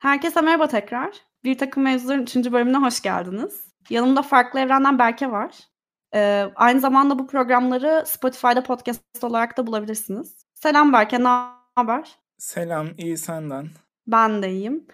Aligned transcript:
Herkese 0.00 0.40
merhaba 0.40 0.68
tekrar. 0.68 1.14
Bir 1.44 1.58
takım 1.58 1.82
mevzuların 1.82 2.22
3. 2.22 2.36
bölümüne 2.36 2.76
hoş 2.76 3.02
geldiniz. 3.02 3.64
Yanımda 3.90 4.22
Farklı 4.22 4.60
Evren'den 4.60 4.98
Berke 4.98 5.30
var. 5.30 5.58
Ee, 6.14 6.46
aynı 6.54 6.80
zamanda 6.80 7.18
bu 7.18 7.26
programları 7.26 8.04
Spotify'da 8.06 8.62
podcast 8.62 9.02
olarak 9.22 9.56
da 9.58 9.66
bulabilirsiniz. 9.66 10.36
Selam 10.54 10.92
Berke, 10.92 11.24
ne 11.24 11.28
haber? 11.74 12.18
Selam, 12.38 12.88
iyi 12.98 13.16
senden. 13.18 13.68
Ben 14.06 14.42
de 14.42 14.50
iyiyim. 14.50 14.86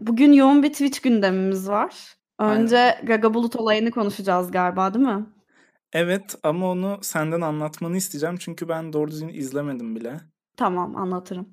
Bugün 0.00 0.32
yoğun 0.32 0.62
bir 0.62 0.72
Twitch 0.72 1.02
gündemimiz 1.02 1.68
var. 1.68 2.16
Önce 2.38 2.78
Aynen. 2.78 3.06
Gaga 3.06 3.34
Bulut 3.34 3.56
olayını 3.56 3.90
konuşacağız 3.90 4.50
galiba 4.50 4.94
değil 4.94 5.06
mi? 5.06 5.26
Evet 5.92 6.34
ama 6.42 6.70
onu 6.70 6.98
senden 7.02 7.40
anlatmanı 7.40 7.96
isteyeceğim 7.96 8.36
çünkü 8.36 8.68
ben 8.68 8.92
doğru 8.92 9.10
düzgün 9.10 9.28
izlemedim 9.28 9.96
bile. 9.96 10.20
Tamam 10.56 10.96
anlatırım. 10.96 11.48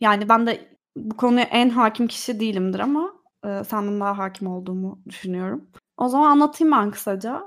Yani 0.00 0.28
ben 0.28 0.46
de 0.46 0.75
bu 0.96 1.16
konuya 1.16 1.44
en 1.44 1.68
hakim 1.68 2.06
kişi 2.06 2.40
değilimdir 2.40 2.78
ama 2.80 3.12
e, 3.44 3.64
senden 3.64 4.00
daha 4.00 4.18
hakim 4.18 4.48
olduğumu 4.48 5.02
düşünüyorum. 5.08 5.70
O 5.96 6.08
zaman 6.08 6.30
anlatayım 6.30 6.72
ben 6.72 6.90
kısaca. 6.90 7.42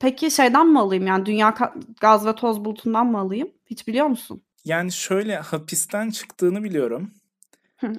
Peki 0.00 0.30
şeyden 0.30 0.66
mi 0.66 0.78
alayım 0.78 1.06
yani 1.06 1.26
dünya 1.26 1.54
gaz 2.00 2.26
ve 2.26 2.34
toz 2.34 2.64
bulutundan 2.64 3.06
mı 3.06 3.18
alayım? 3.18 3.48
Hiç 3.66 3.88
biliyor 3.88 4.06
musun? 4.06 4.42
Yani 4.64 4.92
şöyle 4.92 5.36
hapisten 5.36 6.10
çıktığını 6.10 6.64
biliyorum. 6.64 7.10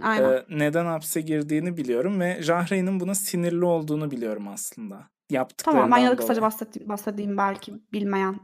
aynen. 0.01 0.31
Ee, 0.31 0.45
neden 0.49 0.85
hapse 0.85 1.21
girdiğini 1.21 1.77
biliyorum 1.77 2.19
ve 2.19 2.41
Jahreyn'in 2.41 2.99
buna 2.99 3.15
sinirli 3.15 3.65
olduğunu 3.65 4.11
biliyorum 4.11 4.47
aslında. 4.47 5.09
Yaptıklarından 5.29 5.83
Tamam 5.83 5.97
ben 5.97 6.05
ya 6.05 6.11
da 6.11 6.15
kısaca 6.15 6.41
bahsedeyim, 6.41 6.89
bahsedeyim 6.89 7.37
belki 7.37 7.73
bilmeyen 7.93 8.39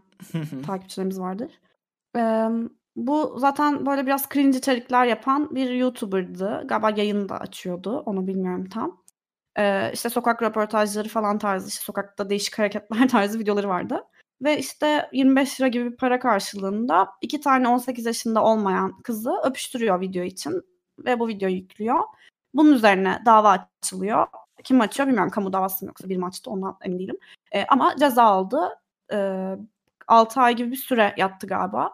takipçilerimiz 0.66 1.20
vardır. 1.20 1.52
Ee, 2.16 2.50
bu 2.96 3.36
zaten 3.40 3.86
böyle 3.86 4.06
biraz 4.06 4.30
cringe 4.34 4.58
içerikler 4.58 5.06
yapan 5.06 5.56
bir 5.56 5.70
YouTuber'dı. 5.70 6.64
Galiba 6.68 6.90
yayın 6.90 7.30
da 7.30 7.38
açıyordu. 7.40 8.00
Onu 8.00 8.28
bilmiyorum 8.28 8.70
tam. 8.70 9.04
Ee, 9.58 9.92
işte 9.94 10.10
sokak 10.10 10.44
röportajları 10.44 11.10
falan 11.10 11.38
tarzı, 11.38 11.68
işte 11.70 11.84
sokakta 11.84 12.30
değişik 12.30 12.60
hareketler 12.60 13.08
tarzı 13.10 13.40
videoları 13.40 13.70
vardı. 13.70 14.04
Ve 14.42 14.58
işte 14.60 15.10
25 15.14 15.62
lira 15.62 15.68
gibi 15.68 15.92
bir 15.92 15.98
para 15.98 16.20
karşılığında 16.20 17.10
iki 17.22 17.42
tane 17.42 17.68
18 17.68 18.06
yaşında 18.06 18.44
olmayan 18.44 19.02
kızı 19.02 19.32
öpüştürüyor 19.44 20.02
video 20.02 20.24
için. 20.24 20.62
Ve 21.06 21.20
bu 21.20 21.28
videoyu 21.28 21.56
yüklüyor. 21.56 22.00
Bunun 22.54 22.72
üzerine 22.72 23.22
dava 23.26 23.68
açılıyor. 23.82 24.28
Kim 24.64 24.82
açıyor 24.82 25.08
bilmiyorum. 25.08 25.32
Kamu 25.32 25.54
davası 25.54 25.86
mı 25.86 25.90
yoksa 25.90 26.10
bir 26.10 26.18
maçta 26.18 26.52
ondan 26.52 26.78
emin 26.82 27.00
değilim. 27.00 27.18
Ee, 27.52 27.66
ama 27.70 27.96
ceza 28.00 28.24
aldı. 28.24 28.80
Ee, 29.14 29.56
6 30.08 30.42
ay 30.42 30.56
gibi 30.56 30.72
bir 30.72 30.76
süre 30.76 31.14
yattı 31.18 31.48
galiba. 31.48 31.92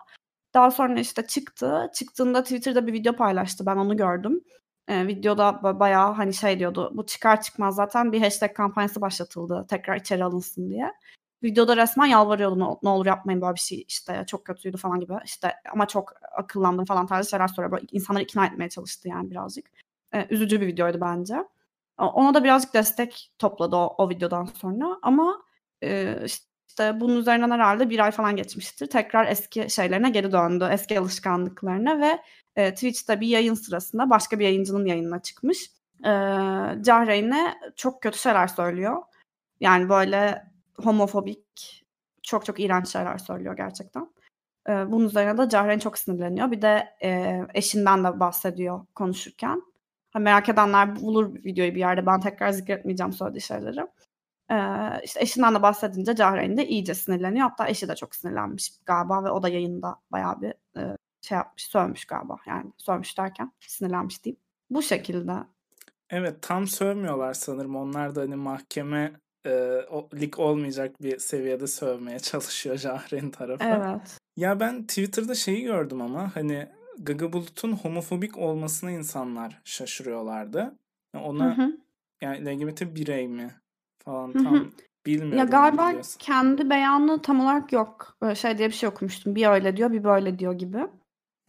Daha 0.55 0.71
sonra 0.71 0.99
işte 0.99 1.27
çıktı. 1.27 1.91
Çıktığında 1.93 2.43
Twitter'da 2.43 2.87
bir 2.87 2.93
video 2.93 3.13
paylaştı. 3.13 3.65
Ben 3.65 3.75
onu 3.75 3.97
gördüm. 3.97 4.41
Ee, 4.87 5.07
videoda 5.07 5.79
bayağı 5.79 6.13
hani 6.13 6.33
şey 6.33 6.59
diyordu. 6.59 6.91
Bu 6.93 7.05
çıkar 7.05 7.41
çıkmaz 7.41 7.75
zaten 7.75 8.11
bir 8.11 8.21
hashtag 8.21 8.53
kampanyası 8.53 9.01
başlatıldı. 9.01 9.65
Tekrar 9.69 9.95
içeri 9.95 10.23
alınsın 10.23 10.69
diye. 10.69 10.93
Videoda 11.43 11.77
resmen 11.77 12.05
yalvarıyordu 12.05 12.77
ne, 12.83 12.89
olur 12.89 13.05
yapmayın 13.05 13.41
böyle 13.41 13.55
bir 13.55 13.59
şey 13.59 13.85
işte 13.87 14.23
çok 14.27 14.45
kötüydü 14.45 14.77
falan 14.77 14.99
gibi. 14.99 15.13
İşte 15.25 15.53
ama 15.73 15.87
çok 15.87 16.13
akıllandım 16.37 16.85
falan 16.85 17.07
tarzı 17.07 17.29
şeyler 17.29 17.47
soruyor. 17.47 17.71
Böyle 17.71 17.85
insanları 17.91 18.23
ikna 18.23 18.45
etmeye 18.45 18.69
çalıştı 18.69 19.07
yani 19.09 19.31
birazcık. 19.31 19.65
Ee, 20.13 20.27
üzücü 20.29 20.61
bir 20.61 20.67
videoydu 20.67 21.01
bence. 21.01 21.35
Ona 21.97 22.33
da 22.33 22.43
birazcık 22.43 22.73
destek 22.73 23.31
topladı 23.39 23.75
o, 23.75 23.95
o 23.97 24.09
videodan 24.09 24.45
sonra. 24.45 24.99
Ama 25.01 25.41
e, 25.83 26.19
işte 26.25 26.45
işte 26.79 26.99
bunun 26.99 27.17
üzerinden 27.17 27.51
herhalde 27.51 27.89
bir 27.89 27.99
ay 27.99 28.11
falan 28.11 28.35
geçmiştir. 28.35 28.87
Tekrar 28.87 29.27
eski 29.27 29.69
şeylerine 29.69 30.09
geri 30.09 30.31
döndü. 30.31 30.69
Eski 30.71 30.99
alışkanlıklarına 30.99 31.99
ve 31.99 32.19
e, 32.55 32.73
Twitch'te 32.73 33.19
bir 33.21 33.27
yayın 33.27 33.53
sırasında 33.53 34.09
başka 34.09 34.39
bir 34.39 34.43
yayıncının 34.43 34.85
yayınına 34.85 35.21
çıkmış. 35.21 35.69
E, 35.99 36.11
Cahreyn'e 36.81 37.55
çok 37.75 38.01
kötü 38.01 38.17
şeyler 38.17 38.47
söylüyor. 38.47 39.03
Yani 39.59 39.89
böyle 39.89 40.43
homofobik, 40.83 41.85
çok 42.23 42.45
çok 42.45 42.59
iğrenç 42.59 42.87
şeyler 42.87 43.17
söylüyor 43.17 43.57
gerçekten. 43.57 44.07
E, 44.69 44.91
bunun 44.91 45.05
üzerine 45.05 45.37
de 45.37 45.49
Cahreyn 45.49 45.79
çok 45.79 45.97
sinirleniyor. 45.97 46.51
Bir 46.51 46.61
de 46.61 46.95
e, 47.03 47.41
eşinden 47.53 48.03
de 48.03 48.19
bahsediyor 48.19 48.85
konuşurken. 48.95 49.61
Ha, 50.13 50.19
merak 50.19 50.49
edenler 50.49 50.95
bulur 50.95 51.35
videoyu 51.35 51.75
bir 51.75 51.79
yerde. 51.79 52.05
Ben 52.05 52.19
tekrar 52.19 52.51
zikretmeyeceğim 52.51 53.13
söylediği 53.13 53.41
şeyleri. 53.41 53.87
Eee, 54.51 55.01
işte, 55.03 55.21
eşinden 55.21 55.55
de 55.55 55.61
bahsedince 55.61 56.15
Cahreyn 56.15 56.57
de 56.57 56.67
iyice 56.67 56.95
sinirleniyor. 56.95 57.49
Hatta 57.49 57.67
eşi 57.67 57.87
de 57.87 57.95
çok 57.95 58.15
sinirlenmiş 58.15 58.73
galiba 58.85 59.23
ve 59.23 59.29
o 59.29 59.43
da 59.43 59.49
yayında 59.49 59.95
bayağı 60.11 60.41
bir, 60.41 60.53
şey 61.21 61.35
yapmış, 61.37 61.63
sövmüş 61.67 62.05
galiba. 62.05 62.37
Yani 62.47 62.71
sövmüş 62.77 63.17
derken 63.17 63.51
sinirlenmiş 63.59 64.23
diyeyim. 64.23 64.39
Bu 64.69 64.81
şekilde. 64.81 65.31
Evet, 66.09 66.37
tam 66.41 66.67
sövmüyorlar 66.67 67.33
sanırım. 67.33 67.75
Onlar 67.75 68.15
da, 68.15 68.21
hani, 68.21 68.35
mahkeme, 68.35 69.13
eee, 69.45 69.85
o 69.91 70.09
lik 70.13 70.39
olmayacak 70.39 71.01
bir 71.01 71.19
seviyede 71.19 71.67
sövmeye 71.67 72.19
çalışıyor 72.19 72.77
Cahreyn 72.77 73.29
tarafı. 73.31 73.63
Evet. 73.63 74.17
Ya, 74.37 74.59
ben 74.59 74.83
Twitter'da 74.83 75.35
şeyi 75.35 75.63
gördüm 75.63 76.01
ama, 76.01 76.35
hani, 76.35 76.67
Gaga 76.99 77.33
Bulut'un 77.33 77.71
homofobik 77.71 78.37
olmasına 78.37 78.91
insanlar 78.91 79.61
şaşırıyorlardı. 79.63 80.75
Ona, 81.17 81.57
hı 81.57 81.61
hı. 81.61 81.77
yani 82.21 82.45
LGBT 82.45 82.95
birey 82.95 83.27
mi 83.27 83.51
falan 84.05 84.33
tam 84.33 84.71
bilmiyorum. 85.05 85.37
Ya 85.37 85.43
galiba 85.43 85.89
biliyorsun. 85.89 86.19
kendi 86.19 86.69
beyanı 86.69 87.21
tam 87.21 87.39
olarak 87.39 87.71
yok. 87.71 88.17
Böyle 88.21 88.35
şey 88.35 88.57
diye 88.57 88.67
bir 88.67 88.73
şey 88.73 88.89
okumuştum. 88.89 89.35
Bir 89.35 89.47
öyle 89.47 89.77
diyor, 89.77 89.91
bir 89.91 90.03
böyle 90.03 90.39
diyor 90.39 90.53
gibi. 90.53 90.87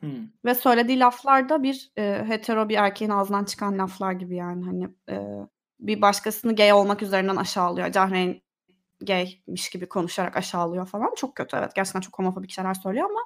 Hmm. 0.01 0.29
Ve 0.45 0.55
söylediği 0.55 0.99
laflar 0.99 1.49
da 1.49 1.63
bir 1.63 1.93
e, 1.97 2.25
hetero 2.29 2.69
bir 2.69 2.77
erkeğin 2.77 3.11
ağzından 3.11 3.45
çıkan 3.45 3.79
laflar 3.79 4.13
gibi 4.13 4.37
yani 4.37 4.65
hani 4.65 4.89
e, 5.11 5.47
bir 5.81 6.03
başkasını 6.03 6.57
gay 6.57 6.73
olmak 6.73 7.03
üzerinden 7.03 7.37
aşağılıyor. 7.37 7.93
Cahreyn 7.93 8.43
gaymiş 9.01 9.71
gibi 9.71 9.89
konuşarak 9.89 10.37
aşağılıyor 10.37 10.87
falan. 10.87 11.15
Çok 11.17 11.35
kötü 11.37 11.57
evet. 11.57 11.75
Gerçekten 11.75 12.01
çok 12.01 12.19
homofobik 12.19 12.51
şeyler 12.51 12.75
söylüyor 12.75 13.11
ama 13.11 13.21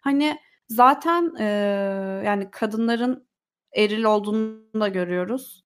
hani 0.00 0.38
zaten 0.68 1.34
e, 1.38 1.44
yani 2.26 2.50
kadınların 2.50 3.26
eril 3.76 4.04
olduğunu 4.04 4.80
da 4.80 4.88
görüyoruz 4.88 5.65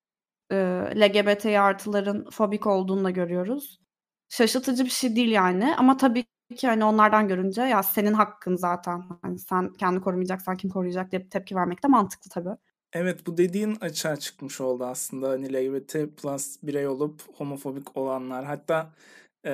LGBT 0.96 1.44
artıların 1.44 2.30
fobik 2.30 2.66
olduğunu 2.66 3.04
da 3.04 3.10
görüyoruz. 3.10 3.80
Şaşırtıcı 4.28 4.84
bir 4.84 4.90
şey 4.90 5.16
değil 5.16 5.30
yani 5.30 5.76
ama 5.76 5.96
tabii 5.96 6.24
ki 6.56 6.68
hani 6.68 6.84
onlardan 6.84 7.28
görünce 7.28 7.62
ya 7.62 7.82
senin 7.82 8.12
hakkın 8.12 8.56
zaten. 8.56 9.02
Hani 9.22 9.38
sen 9.38 9.72
kendi 9.72 10.00
korumayacaksan 10.00 10.56
kim 10.56 10.70
koruyacak 10.70 11.12
diye 11.12 11.28
tepki 11.28 11.54
vermek 11.56 11.84
de 11.84 11.88
mantıklı 11.88 12.30
tabii. 12.30 12.56
Evet 12.92 13.26
bu 13.26 13.36
dediğin 13.36 13.76
açığa 13.80 14.16
çıkmış 14.16 14.60
oldu 14.60 14.84
aslında. 14.84 15.28
Hani 15.28 15.54
LGBT 15.54 15.96
plus 16.22 16.62
birey 16.62 16.88
olup 16.88 17.22
homofobik 17.38 17.96
olanlar. 17.96 18.44
Hatta 18.44 18.92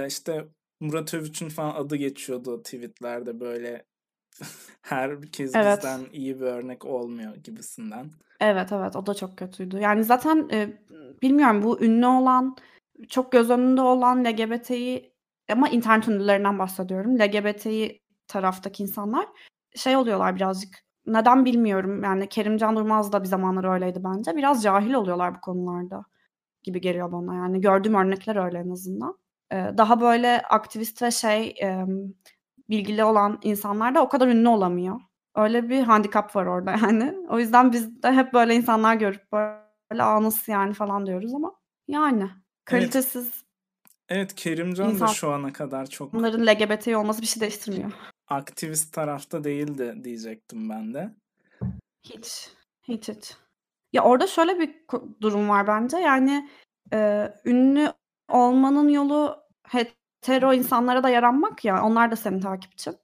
işte 0.07 0.47
Murat 0.81 1.15
Övüç'ün 1.15 1.49
falan 1.49 1.75
adı 1.75 1.97
geçiyordu 1.97 2.63
tweetlerde 2.63 3.41
böyle 3.41 3.85
herkesten 4.83 5.99
evet. 6.01 6.09
iyi 6.13 6.41
bir 6.41 6.45
örnek 6.45 6.85
olmuyor 6.85 7.37
gibisinden. 7.37 8.11
Evet, 8.41 8.73
evet, 8.73 8.97
o 8.97 9.07
da 9.07 9.15
çok 9.15 9.37
kötüydü. 9.39 9.79
Yani 9.79 10.05
zaten, 10.05 10.49
eee, 10.53 10.83
bilmiyorum 11.23 11.63
bu 11.63 11.83
ünlü 11.83 12.07
olan, 12.07 12.57
çok 13.09 13.33
göz 13.33 13.51
önünde 13.51 13.81
olan 13.81 14.25
LGBT'yi 14.25 15.13
ama 15.53 15.69
internet 15.69 16.09
ünlülerinden 16.09 16.59
bahsediyorum. 16.59 17.19
LGBT'yi 17.19 18.03
taraftaki 18.29 18.83
insanlar 18.83 19.27
şey 19.77 19.97
oluyorlar 19.97 20.37
birazcık, 20.37 20.79
neden 21.07 21.45
bilmiyorum, 21.45 22.03
yani 22.05 22.29
Kerimcan 22.29 22.77
Durmaz 22.77 23.13
da 23.13 23.23
bir 23.23 23.29
zamanlar 23.29 23.75
öyleydi 23.75 24.01
bence. 24.05 24.37
Biraz 24.37 24.63
cahil 24.63 24.95
oluyorlar 24.95 25.35
bu 25.35 25.41
konularda 25.41 26.05
gibi 26.63 26.81
geliyor 26.81 27.13
bana. 27.13 27.35
Yani 27.35 27.61
gördüğüm 27.61 27.95
örnekler 27.95 28.45
öyle 28.45 28.59
en 28.59 28.71
azından. 28.71 29.19
Eee, 29.53 29.75
daha 29.79 30.01
böyle 30.01 30.43
aktivist 30.43 31.03
ve 31.03 31.11
şey, 31.11 31.55
emm, 31.59 32.13
bilgili 32.71 33.05
olan 33.05 33.39
insanlar 33.43 33.95
da 33.95 34.03
o 34.03 34.09
kadar 34.09 34.29
ünlü 34.29 34.49
olamıyor. 34.49 35.01
Öyle 35.37 35.69
bir 35.69 35.83
handikap 35.83 36.37
var 36.37 36.47
orada 36.47 36.71
yani. 36.83 37.15
O 37.29 37.39
yüzden 37.39 37.73
biz 37.73 38.03
de 38.03 38.13
hep 38.13 38.33
böyle 38.33 38.55
insanlar 38.55 38.95
görüp 38.95 39.33
böyle 39.33 40.03
"A, 40.03 40.23
nasıl 40.23 40.53
yani?" 40.53 40.75
falan 40.75 41.07
diyoruz 41.07 41.35
ama 41.35 41.55
yani 41.89 42.31
kalitesiz 42.65 43.25
Evet. 43.25 43.43
Evet, 44.09 44.35
Kerimcan 44.35 45.01
da 45.01 45.07
şu 45.07 45.31
ana 45.31 45.53
kadar 45.53 45.87
çok 45.87 46.15
insanların 46.15 46.47
LGBT 46.47 46.89
olması 46.97 47.23
bir 47.23 47.27
şey 47.27 47.41
değiştirmiyor. 47.41 47.93
aktivist 48.29 48.93
tarafta 48.95 49.45
değildi 49.45 49.95
diyecektim 50.05 50.69
ben 50.71 50.95
de. 50.95 51.15
Hiç. 52.03 52.51
Hiç, 52.89 53.09
hiç. 53.09 53.35
Ya, 53.93 54.03
orada 54.03 54.27
şöyle 54.27 54.59
bir 54.61 54.75
durum 55.21 55.49
var 55.49 55.67
bence, 55.67 55.97
yani, 55.97 56.49
eee, 56.93 57.35
ünlü 57.45 57.93
olmanın 58.29 58.89
yolu 58.89 59.37
hetero 60.29 60.53
insanlara 60.55 61.03
da 61.03 61.09
yaranmak 61.11 61.65
ya, 61.65 61.83
onlar 61.85 62.11
da 62.11 62.17
senin 62.17 62.41
takipçin 62.41 62.97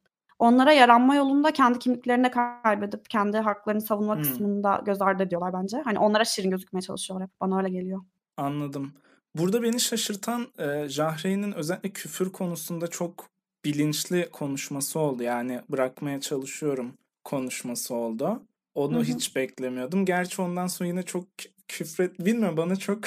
onlara 0.42 0.72
yaranma 0.72 1.14
yolunda 1.14 1.52
kendi 1.52 1.78
kimliklerini 1.78 2.30
kaybedip 2.30 3.10
kendi 3.10 3.38
haklarını 3.38 3.80
savunma 3.80 4.14
Hımm. 4.14 4.22
kısmını 4.22 4.62
da 4.64 4.82
göz 4.86 5.02
ardı 5.02 5.22
ediyorlar 5.22 5.52
bence. 5.52 5.82
Hani 5.84 5.98
onlara 5.98 6.24
şirin 6.24 6.50
gözükmeye 6.50 6.82
çalışıyorlar 6.82 7.28
hep. 7.28 7.40
Bana 7.40 7.58
öyle 7.58 7.68
geliyor. 7.68 8.00
Anladım. 8.36 8.92
Burada 9.36 9.62
beni 9.62 9.80
şaşırtan, 9.80 10.46
eee, 10.58 10.88
Jahreyn'in 10.88 11.52
özellikle 11.52 11.90
küfür 11.90 12.32
konusunda 12.32 12.86
çok 12.86 13.28
bilinçli 13.64 14.28
konuşması 14.32 14.98
oldu. 14.98 15.22
Yani 15.22 15.60
bırakmaya 15.68 16.20
çalışıyorum 16.20 16.92
konuşması 17.24 17.94
oldu. 17.94 18.42
Onu 18.74 18.98
hı. 18.98 19.02
hiç 19.02 19.36
beklemiyordum. 19.36 20.04
Gerçi 20.04 20.42
ondan 20.42 20.66
sonra 20.66 20.88
yine 20.88 21.02
çok 21.02 21.24
küfret 21.68 22.18
bilmiyorum 22.18 22.56
bana 22.56 22.76
çok 22.76 22.98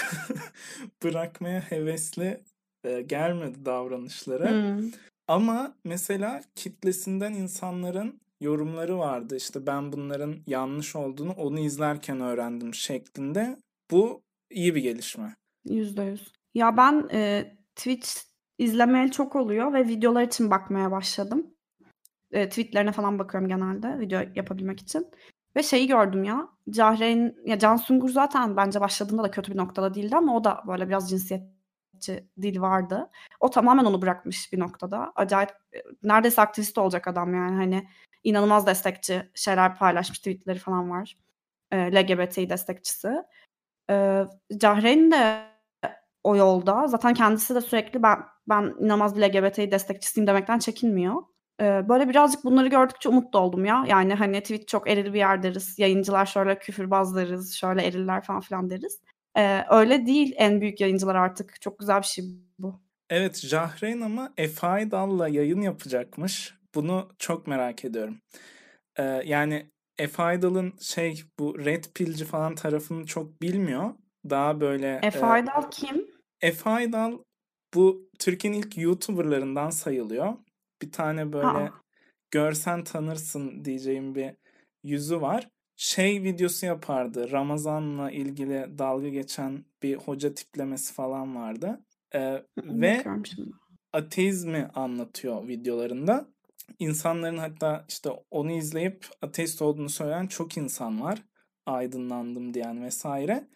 bırakmaya 1.03 1.59
hevesli 1.59 2.43
e, 2.85 3.01
gelmedi 3.01 3.65
davranışları. 3.65 4.49
Hımm. 4.49 4.91
Ama 5.27 5.75
mesela 5.83 6.41
kitlesinden 6.55 7.33
insanların 7.33 8.19
yorumları 8.41 8.97
vardı. 8.97 9.35
İşte 9.35 9.67
ben 9.67 9.93
bunların 9.93 10.35
yanlış 10.47 10.95
olduğunu 10.95 11.31
onu 11.31 11.59
izlerken 11.59 12.21
öğrendim 12.21 12.73
şeklinde. 12.73 13.57
Bu 13.91 14.21
iyi 14.51 14.75
bir 14.75 14.81
gelişme. 14.81 15.35
%100. 15.65 16.31
Ya 16.53 16.77
ben, 16.77 17.09
eee, 17.13 17.57
Twitch 17.75 18.09
izlemeyeli 18.57 19.11
çok 19.11 19.35
oluyor 19.35 19.73
ve 19.73 19.87
videolar 19.87 20.23
için 20.23 20.51
bakmaya 20.51 20.91
başladım. 20.91 21.55
Eee, 22.33 22.49
tweet'lerine 22.49 22.91
falan 22.91 23.19
bakıyorum 23.19 23.49
genelde 23.49 23.99
video 23.99 24.21
yapabilmek 24.35 24.79
için 24.79 25.07
ve 25.55 25.63
şeyi 25.63 25.87
gördüm 25.87 26.23
ya, 26.23 26.47
Cahreyn 26.69 27.35
ya 27.45 27.59
Can 27.59 27.75
Sungur 27.75 28.09
zaten 28.09 28.57
bence 28.57 28.79
başladığında 28.81 29.23
da 29.23 29.31
kötü 29.31 29.51
bir 29.51 29.57
noktada 29.57 29.93
değildi 29.93 30.15
ama 30.15 30.37
o 30.37 30.43
da 30.43 30.63
böyle 30.67 30.87
biraz 30.87 31.09
cinsiyetçi 31.09 31.54
dil 32.41 32.61
vardı. 32.61 33.09
O 33.39 33.49
tamamen 33.49 33.85
onu 33.85 34.01
bırakmış 34.01 34.53
bir 34.53 34.59
noktada. 34.59 35.13
Acayip, 35.15 35.49
eee, 35.73 35.83
neredeyse 36.03 36.41
aktivist 36.41 36.77
olacak 36.77 37.07
adam 37.07 37.33
yani, 37.35 37.55
hani, 37.55 37.87
inanılmaz 38.23 38.67
destekçi 38.67 39.29
şeyler 39.35 39.75
paylaşmış, 39.77 40.19
tweet'leri 40.19 40.59
falan 40.59 40.89
var. 40.89 41.17
Eee, 41.73 41.93
LGBTİ 41.95 42.49
destekçisi. 42.49 43.09
Eee, 43.89 44.27
Cahreyn 44.57 45.11
de 45.11 45.45
o 46.23 46.35
yolda. 46.37 46.87
Zaten 46.87 47.13
kendisi 47.13 47.55
de 47.55 47.61
sürekli 47.61 48.03
ben 48.03 48.19
ben 48.49 48.73
inanılmaz 48.81 49.17
bir 49.17 49.21
LGBTİ 49.21 49.71
destekçisiyim 49.71 50.27
demekten 50.27 50.59
çekinmiyor. 50.59 51.15
Eee, 51.61 51.85
böyle 51.89 52.09
birazcık 52.09 52.43
bunları 52.45 52.67
gördükçe 52.67 53.09
umutlu 53.09 53.39
oldum 53.39 53.65
ya. 53.65 53.85
Yani, 53.89 54.13
hani, 54.15 54.41
Twitch 54.41 54.67
çok 54.67 54.89
eril 54.91 55.13
bir 55.13 55.19
yer 55.19 55.43
deriz. 55.43 55.79
Yayıncılar 55.79 56.25
şöyle 56.25 56.59
küfürbaz 56.59 57.15
deriz, 57.15 57.55
şöyle 57.57 57.87
eriller 57.87 58.23
falan 58.23 58.41
filan 58.41 58.69
deriz. 58.69 59.01
Eee, 59.37 59.65
öyle 59.69 60.05
değil 60.05 60.33
en 60.37 60.61
büyük 60.61 60.81
yayıncılar 60.81 61.15
artık. 61.15 61.61
Çok 61.61 61.79
güzel 61.79 62.01
bir 62.01 62.05
şey 62.05 62.25
bu. 62.59 62.81
Evet, 63.09 63.45
Cahreyn 63.49 64.01
ama 64.01 64.33
Efe 64.37 64.67
Aydal'la 64.67 65.27
yayın 65.27 65.61
yapacakmış. 65.61 66.53
Bunu 66.75 67.09
çok 67.19 67.47
merak 67.47 67.85
ediyorum. 67.85 68.17
Eee, 68.99 69.21
yani 69.25 69.69
Efe 69.97 70.23
Aydal'ın 70.23 70.73
şey 70.81 71.23
bu 71.39 71.65
Red 71.65 71.83
Pill'ci 71.95 72.25
falan 72.25 72.55
tarafını 72.55 73.05
çok 73.05 73.41
bilmiyor. 73.41 73.93
Daha 74.29 74.61
böyle 74.61 74.99
Efe 75.03 75.25
Aydal 75.25 75.71
kim? 75.71 76.07
Efe 76.41 76.69
Aydal 76.69 77.17
bu 77.73 78.09
Türkiye'nin 78.19 78.57
ilk 78.57 78.77
YouTuber'larından 78.77 79.69
sayılıyor. 79.69 80.33
Bir 80.81 80.91
tane 80.91 81.33
böyle 81.33 81.47
A! 81.47 81.69
görsen 82.31 82.83
tanırsın 82.83 83.65
diyeceğim 83.65 84.15
bir 84.15 84.31
yüzü 84.83 85.21
var. 85.21 85.49
Şey 85.75 86.23
videosu 86.23 86.65
yapardı. 86.65 87.31
Ramazan'la 87.31 88.11
ilgili 88.11 88.77
dalga 88.77 89.09
geçen 89.09 89.65
bir 89.83 89.95
hoca 89.95 90.33
tiplemesi 90.33 90.93
falan 90.93 91.35
vardı. 91.35 91.79
Hı, 92.13 92.45
ve 92.59 93.03
ateizmi 93.93 94.69
anlatıyor 94.75 95.47
videolarında. 95.47 96.25
İnsanların 96.79 97.37
hatta 97.37 97.85
işte 97.89 98.09
onu 98.31 98.51
izleyip 98.51 99.05
ateist 99.21 99.61
olduğunu 99.61 99.89
söyleyen 99.89 100.27
çok 100.27 100.57
insan 100.57 101.01
var. 101.01 101.23
Aydınlandım 101.65 102.53
diyen 102.53 102.83
vesaire. 102.83 103.47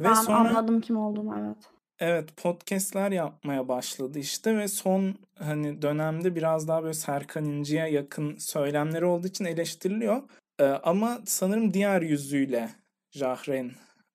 Ve 0.00 0.04
Ben 0.04 0.14
sonra 0.14 0.48
anladım 0.48 0.80
kim 0.80 0.96
olduğunu, 0.96 1.34
evet. 1.40 1.56
Evet, 1.98 2.36
podcast'ler 2.36 3.12
yapmaya 3.12 3.68
başladı 3.68 4.18
işte 4.18 4.58
ve 4.58 4.68
son 4.68 5.14
hani 5.38 5.82
dönemde 5.82 6.34
biraz 6.34 6.68
daha 6.68 6.82
böyle 6.82 6.94
Serkan 6.94 7.44
İnci'ye 7.44 7.88
yakın 7.90 8.36
söylemleri 8.38 9.04
olduğu 9.04 9.26
için 9.26 9.44
eleştiriliyor. 9.44 10.22
Ee, 10.60 10.64
ama 10.64 11.20
sanırım 11.26 11.74
diğer 11.74 12.02
yüzüyle 12.02 12.70
Jahren 13.10 13.70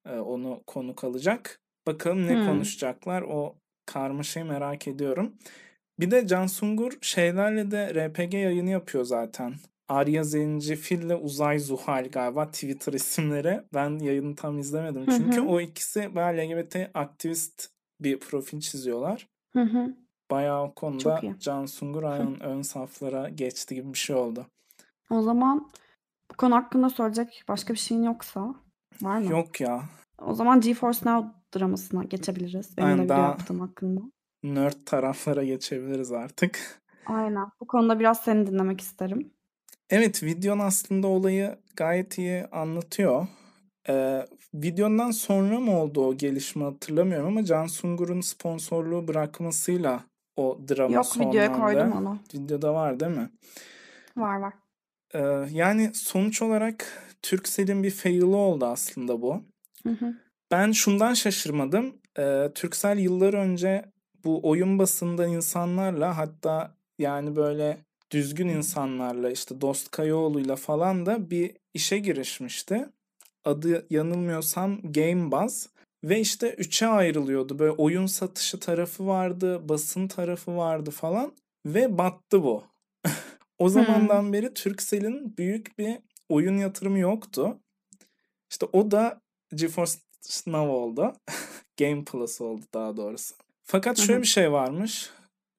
e, 0.05 0.19
onu 0.19 0.63
konuk 0.67 1.03
alacak. 1.03 1.59
Bakalım 1.87 2.27
ne 2.27 2.33
Hımm. 2.35 2.45
konuşacaklar 2.45 3.21
o 3.21 3.55
karmaşayı 3.85 4.45
merak 4.45 4.87
ediyorum. 4.87 5.33
Bir 5.99 6.11
de 6.11 6.27
Can 6.27 6.47
Sungur 6.47 6.91
şeylerle 7.01 7.71
de 7.71 7.93
RPG 7.93 8.33
yayını 8.33 8.69
yapıyor 8.69 9.03
zaten. 9.03 9.53
Arya 9.89 10.23
Zencefil'le 10.23 11.15
Uzay 11.21 11.59
Zuhal 11.59 12.09
galiba 12.11 12.51
Twitter 12.51 12.93
isimleri. 12.93 13.61
Ben 13.73 13.99
yayını 13.99 14.35
tam 14.35 14.59
izlemedim. 14.59 15.05
Çünkü 15.05 15.37
hı. 15.37 15.45
o 15.45 15.61
ikisi 15.61 16.15
bayağı 16.15 16.33
LGBT 16.33 16.75
aktivist 16.93 17.69
bir 17.99 18.19
profil 18.19 18.59
çiziyorlar. 18.59 19.27
Hı 19.53 19.61
hı. 19.61 19.95
Bayağı 20.31 20.63
o 20.63 20.73
konuda. 20.73 21.21
Can 21.39 21.65
Sungur 21.65 22.03
aynen 22.03 22.43
ön 22.43 22.61
saflara 22.61 23.29
geçti 23.29 23.75
gibi 23.75 23.93
bir 23.93 23.97
şey 23.97 24.15
oldu. 24.15 24.45
O 25.09 25.21
zaman 25.21 25.69
konu 26.41 26.55
hakkında 26.55 26.89
söyleyecek 26.89 27.43
başka 27.47 27.73
bir 27.73 27.79
şeyin 27.79 28.03
yoksa 28.03 28.55
var 29.01 29.17
mı? 29.17 29.31
Yok 29.31 29.61
ya. 29.61 29.81
O 30.21 30.33
zaman 30.33 30.61
GeForce 30.61 30.99
Now 31.05 31.29
dramasına 31.55 32.03
geçebiliriz. 32.03 32.77
Benim 32.77 32.87
de 32.87 32.91
Aynen 32.91 33.03
video 33.05 33.17
daha 33.17 33.27
yaptığım 33.27 33.59
hakkında. 33.59 34.01
nerd 34.43 34.73
taraflara 34.85 35.43
geçebiliriz 35.43 36.11
artık. 36.11 36.81
Aynen. 37.05 37.45
Bu 37.61 37.67
konuda 37.67 37.99
biraz 37.99 38.19
seni 38.21 38.47
dinlemek 38.47 38.81
isterim. 38.81 39.31
Evet, 39.89 40.23
videon 40.23 40.59
aslında 40.59 41.07
olayı 41.07 41.57
gayet 41.75 42.17
iyi 42.17 42.45
anlatıyor. 42.45 43.27
Ee, 43.89 44.25
videondan 44.53 45.11
sonra 45.11 45.59
mı 45.59 45.79
oldu 45.79 46.05
o 46.05 46.17
gelişme 46.17 46.63
hatırlamıyorum 46.63 47.27
ama 47.27 47.43
Can 47.45 47.65
Sungur'un 47.67 48.21
sponsorluğu 48.21 49.07
bırakmasıyla 49.07 50.03
o 50.37 50.59
drama 50.69 50.95
Yok 50.95 51.05
videoya 51.19 51.51
koydum 51.53 51.81
sonlandı. 51.91 52.09
onu. 52.09 52.19
Videoda 52.33 52.73
var 52.73 52.99
değil 52.99 53.17
mi? 53.17 53.29
Var 54.17 54.37
var. 54.37 54.53
Ee, 55.13 55.19
yani 55.51 55.91
sonuç 55.93 56.41
olarak 56.41 57.03
Turkcell'in 57.21 57.83
bir 57.83 57.91
fail'i 57.91 58.25
oldu 58.25 58.65
aslında 58.65 59.21
bu. 59.21 59.43
Hı 59.83 59.89
hı. 59.89 60.13
Ben 60.51 60.71
şundan 60.71 61.13
şaşırmadım. 61.13 61.95
Ee, 62.19 62.49
Turkcell 62.55 62.97
yıllar 62.97 63.33
önce 63.33 63.85
bu 64.23 64.49
oyun 64.49 64.79
basında 64.79 65.27
insanlarla 65.27 66.17
hatta 66.17 66.75
yani 66.99 67.35
böyle 67.35 67.77
düzgün 68.11 68.47
insanlarla 68.47 69.31
işte 69.31 69.61
Dost 69.61 69.91
Kayaoğlu'yla 69.91 70.55
falan 70.55 71.05
da 71.05 71.29
bir 71.29 71.51
işe 71.73 71.99
girişmişti. 71.99 72.89
Adı 73.45 73.85
yanılmıyorsam 73.89 74.81
Gamebuzz. 74.81 75.69
Ve 76.03 76.19
işte 76.19 76.53
üçe 76.53 76.87
ayrılıyordu. 76.87 77.59
Böyle 77.59 77.71
oyun 77.71 78.05
satışı 78.05 78.59
tarafı 78.59 79.07
vardı, 79.07 79.69
basın 79.69 80.07
tarafı 80.07 80.57
vardı 80.57 80.91
falan. 80.91 81.33
Ve 81.65 81.97
battı 81.97 82.43
bu. 82.43 82.63
O 83.61 83.69
zamandan 83.69 84.33
beri 84.33 84.53
Turkcell'in 84.53 85.37
büyük 85.37 85.77
bir 85.77 85.97
oyun 86.29 86.57
yatırımı 86.57 86.99
yoktu. 86.99 87.59
İşte 88.49 88.65
o 88.73 88.91
da 88.91 89.21
GeForce 89.55 89.93
Now 90.47 90.71
oldu. 90.71 91.13
Game 91.79 92.03
Plus 92.03 92.41
oldu 92.41 92.65
daha 92.73 92.97
doğrusu. 92.97 93.35
Fakat 93.63 93.97
şöyle 93.99 94.17
hı. 94.17 94.21
bir 94.21 94.27
şey 94.27 94.51
varmış. 94.51 95.09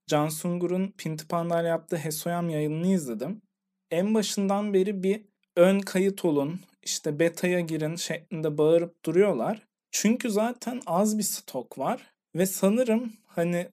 Can 0.06 0.28
Sungur'un 0.28 0.94
Pinti 0.98 1.28
Panda'yla 1.28 1.68
yaptığı 1.68 1.96
Hesoyam 1.96 2.50
yayınını 2.50 2.86
izledim. 2.86 3.42
En 3.90 4.14
başından 4.14 4.74
beri 4.74 5.02
bir 5.02 5.24
ön 5.56 5.80
kayıt 5.80 6.24
olun, 6.24 6.60
işte 6.82 7.18
beta'ya 7.18 7.60
girin 7.60 7.96
şeklinde 7.96 8.58
bağırıp 8.58 9.04
duruyorlar. 9.04 9.66
Çünkü 9.90 10.30
zaten 10.30 10.80
az 10.86 11.18
bir 11.18 11.22
stok 11.22 11.78
var 11.78 12.12
ve 12.34 12.46
sanırım 12.46 13.12
hani 13.26 13.68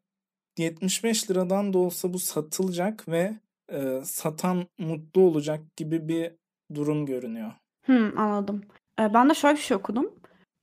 75 0.57 1.29
liradan 1.29 1.73
da 1.73 1.77
olsa 1.77 2.13
bu 2.13 2.19
satılacak 2.19 3.07
ve 3.07 3.33
e, 3.71 4.01
satan 4.05 4.65
mutlu 4.77 5.21
olacak 5.21 5.77
gibi 5.77 6.07
bir 6.07 6.31
durum 6.75 7.05
görünüyor. 7.05 7.51
Hımm, 7.85 8.17
anladım. 8.17 8.61
Eee, 8.99 9.13
ben 9.13 9.29
de 9.29 9.33
şöyle 9.33 9.55
bir 9.55 9.61
şey 9.61 9.77
okudum. 9.77 10.13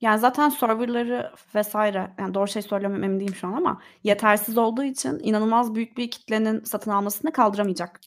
Yani 0.00 0.18
zaten 0.20 0.48
server'ları 0.48 1.32
vs. 1.54 1.74
yani 2.18 2.34
doğru 2.34 2.48
şey 2.48 2.62
söylüyor 2.62 2.94
emin 2.94 3.20
değilim 3.20 3.34
şu 3.34 3.46
an 3.46 3.52
ama 3.52 3.80
yetersiz 4.04 4.58
olduğu 4.58 4.84
için 4.84 5.18
inanılmaz 5.22 5.74
büyük 5.74 5.96
bir 5.96 6.10
kitlenin 6.10 6.64
satın 6.64 6.90
almasını 6.90 7.32
kaldıramayacak 7.32 8.00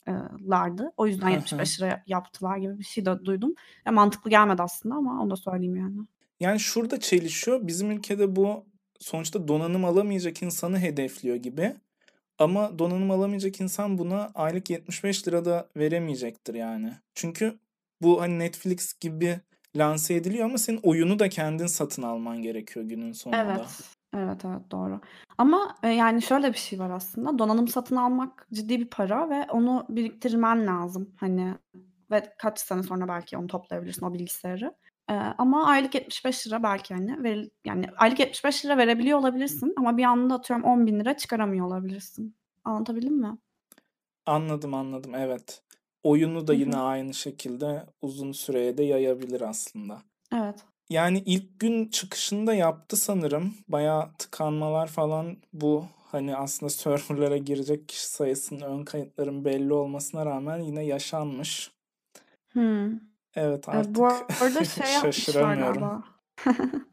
lardı. 0.50 0.92
O 0.98 1.08
yüzden 1.08 1.28
Hı 1.28 1.30
hı. 1.30 1.34
75 1.34 1.80
liraya 1.82 2.04
yaptılar 2.08 2.58
gibi 2.58 2.80
bir 2.80 2.84
şey 2.84 3.06
de 3.06 3.26
duydum. 3.26 3.54
Ya 3.86 3.92
mantıklı 3.92 4.30
gelmedi 4.30 4.62
aslında 4.62 4.96
ama 4.96 5.22
onu 5.24 5.32
da 5.32 5.36
söyleyeyim 5.36 5.76
yani. 5.76 5.98
Yani 6.40 6.60
şurada 6.60 7.00
çelişiyor. 7.00 7.68
Bizim 7.68 7.92
ülkede 7.92 8.36
bu 8.36 8.66
sonuçta 9.00 9.48
donanım 9.48 9.86
alamayacak 9.86 10.42
insanı 10.44 10.80
hedefliyor 10.80 11.36
gibi. 11.36 11.74
Ama 12.40 12.80
donanım 12.80 13.12
alamayacak 13.12 13.62
insan 13.62 13.98
buna 13.98 14.32
aylık 14.36 14.70
75 14.70 15.28
lira 15.28 15.46
da 15.46 15.70
veremeyecektir 15.78 16.54
yani. 16.54 16.94
Çünkü 17.16 17.60
bu 18.02 18.22
hani 18.22 18.40
Netflix 18.40 18.94
gibi 19.00 19.40
lanse 19.76 20.14
ediliyor 20.14 20.46
ama 20.46 20.58
senin 20.58 20.80
oyunu 20.84 21.20
da 21.20 21.30
kendin 21.30 21.68
satın 21.68 22.02
alman 22.04 22.42
gerekiyor 22.42 22.86
günün 22.86 23.12
sonunda. 23.12 23.42
Evet. 23.42 23.80
Evet, 24.16 24.46
evet 24.46 24.72
doğru. 24.72 25.02
Ama, 25.38 25.76
eee, 25.84 25.90
yani 25.90 26.22
şöyle 26.22 26.54
bir 26.54 26.58
şey 26.58 26.80
var 26.80 26.90
aslında. 26.90 27.40
Donanım 27.40 27.68
satın 27.68 27.96
almak 27.96 28.48
ciddi 28.54 28.80
bir 28.80 28.90
para 28.90 29.30
ve 29.30 29.46
onu 29.52 29.86
biriktirmen 29.90 30.68
lazım. 30.68 31.16
Hani 31.20 31.54
ve 32.12 32.34
kaç 32.38 32.60
sene 32.60 32.84
sonra 32.84 33.08
belki 33.08 33.38
onu 33.38 33.48
toplayabilirsin 33.48 34.06
o 34.06 34.14
bilgisayarı. 34.14 34.76
Ama 35.38 35.66
aylık 35.66 35.96
75 35.96 36.48
lira 36.48 36.64
belki 36.64 36.94
hani 36.94 37.24
veril 37.24 37.50
yani 37.66 37.86
aylık 37.98 38.20
75 38.20 38.66
lira 38.66 38.78
verebiliyor 38.78 39.20
olabilirsin 39.20 39.74
ama 39.78 39.98
bir 39.98 40.04
anda 40.04 40.36
atıyorum 40.36 40.66
10.000 40.66 41.00
lira 41.00 41.18
çıkaramıyor 41.18 41.66
olabilirsin. 41.66 42.36
Anlatabildim 42.64 43.14
mi? 43.14 43.38
Anladım, 44.26 44.74
anladım. 44.74 45.16
Evet. 45.16 45.62
oyunu 46.04 46.48
da 46.48 46.54
Hı 46.54 46.58
yine 46.58 46.78
aynı 46.78 47.14
şekilde 47.14 47.86
uzun 48.02 48.32
süreye 48.32 48.78
de 48.78 48.84
yayabilir 48.84 49.42
aslında. 49.42 50.02
Evet. 50.34 50.66
Yani 50.90 51.24
ilk 51.26 51.60
gün 51.60 51.88
çıkışında 51.88 52.54
yaptı 52.54 52.98
sanırım. 52.98 53.54
Bayağı 53.68 54.14
tıkanmalar 54.18 54.88
falan 54.88 55.38
bu 55.54 55.86
hani 56.12 56.36
aslında 56.36 56.70
serverlara 56.70 57.38
girecek 57.38 57.90
kişi 57.90 58.08
sayısının 58.08 58.62
ön 58.62 58.84
kayıtların 58.84 59.46
belli 59.46 59.74
olmasına 59.74 60.26
rağmen 60.26 60.60
yine 60.60 60.84
yaşanmış. 60.86 61.72
Hımm. 62.54 63.09
Evet 63.40 63.68
Eee, 63.68 63.96
bu 63.96 64.08
artık 64.08 64.42
arada 64.42 64.64
şey 64.66 64.92
yapmışlar 64.94 65.14
şaşıramıyorum. 65.14 65.82
galiba. 65.82 66.04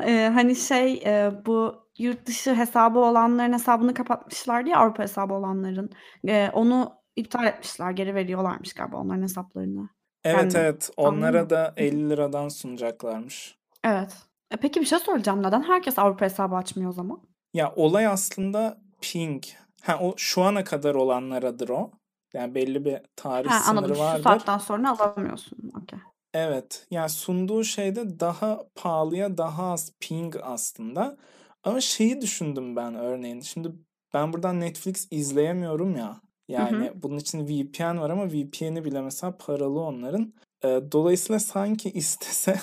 Eee, 0.00 0.30
hani 0.34 0.56
şey, 0.56 0.94
eee, 0.94 1.32
bu 1.46 1.74
yurt 1.98 2.26
dışı 2.26 2.54
hesabı 2.54 2.98
olanların 2.98 3.52
hesabını 3.52 3.94
kapatmışlardı 3.94 4.68
ya 4.68 4.78
Avrupa 4.78 5.02
hesabı 5.02 5.34
olanların. 5.34 5.90
Eee, 6.24 6.50
onu 6.52 6.92
iptal 7.16 7.46
etmişler. 7.46 7.90
Geri 7.90 8.14
veriyorlarmış 8.14 8.72
galiba 8.72 8.96
onların 8.96 9.22
hesaplarını. 9.22 9.88
Evet, 10.24 10.54
Yani 10.54 10.56
evet. 10.56 10.90
anladın 11.02 11.18
Onlara 11.18 11.42
mı? 11.42 11.50
da 11.50 11.74
Hı 11.78 11.84
hı. 11.84 11.88
£50'dan 11.88 12.48
sunacaklarmış. 12.48 13.58
Evet. 13.84 14.16
E, 14.50 14.56
peki 14.56 14.80
bir 14.80 14.86
şey 14.86 14.98
söyleyeceğim. 14.98 15.42
Neden 15.42 15.62
herkes 15.62 15.98
Avrupa 15.98 16.24
hesabı 16.24 16.54
açmıyor 16.56 16.90
o 16.90 16.92
zaman? 16.92 17.20
Ya 17.54 17.72
olay 17.76 18.06
aslında 18.06 18.78
ping. 19.00 19.44
Ha 19.82 19.98
o 20.00 20.14
şu 20.16 20.42
ana 20.42 20.64
kadar 20.64 20.94
olanlaradır 20.94 21.68
o. 21.68 21.90
Yani 22.34 22.54
belli 22.54 22.84
bir 22.84 22.98
tarih 23.16 23.50
He, 23.50 23.54
sınırı 23.54 23.78
anladım. 23.78 23.94
Şu 23.94 24.00
vardır. 24.00 24.22
saatten 24.22 24.58
sonra 24.58 24.90
alamıyorsun. 24.90 25.58
Okay. 25.82 26.00
Evet. 26.34 26.86
Yani 26.90 27.08
sunduğu 27.08 27.64
şeyde 27.64 28.20
daha 28.20 28.64
pahalıya 28.74 29.38
daha 29.38 29.72
az 29.72 29.92
ping 30.00 30.36
aslında. 30.42 31.16
Ama 31.64 31.80
şeyi 31.80 32.20
düşündüm 32.20 32.76
ben 32.76 32.94
örneğin. 32.94 33.40
Şimdi 33.40 33.72
ben 34.14 34.32
buradan 34.32 34.60
Netflix 34.60 35.08
izleyemiyorum 35.10 35.96
ya. 35.96 36.10
Hı 36.10 36.20
Yani 36.48 36.86
hı. 36.88 36.92
bunun 37.02 37.16
için 37.16 37.46
VPN 37.46 38.00
var 38.00 38.10
ama 38.10 38.26
VPN'i 38.28 38.84
bile 38.84 39.00
mesela 39.00 39.36
paralı 39.38 39.80
onların. 39.80 40.34
Dolayısıyla 40.64 41.38
sanki 41.38 41.90
istese 41.94 42.60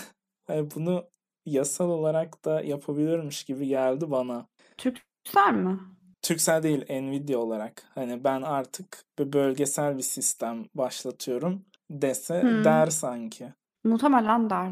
hani 0.47 0.71
bunu 0.75 1.05
yasal 1.45 1.89
olarak 1.89 2.45
da 2.45 2.61
yapabilirmiş 2.61 3.43
gibi 3.43 3.67
geldi 3.67 4.11
bana. 4.11 4.47
Turkcell 4.77 5.53
mi? 5.53 5.79
Turkcell 6.21 6.63
değil, 6.63 6.85
Nvidia 6.89 7.39
olarak. 7.39 7.83
Hani 7.95 8.23
ben 8.23 8.41
artık 8.41 9.05
bir 9.19 9.33
bölgesel 9.33 9.97
bir 9.97 10.03
sistem 10.03 10.65
başlatıyorum 10.75 11.65
dese 11.89 12.41
Hımm. 12.41 12.63
der 12.63 12.87
sanki. 12.87 13.53
Muhtemelen 13.83 14.49
der. 14.49 14.69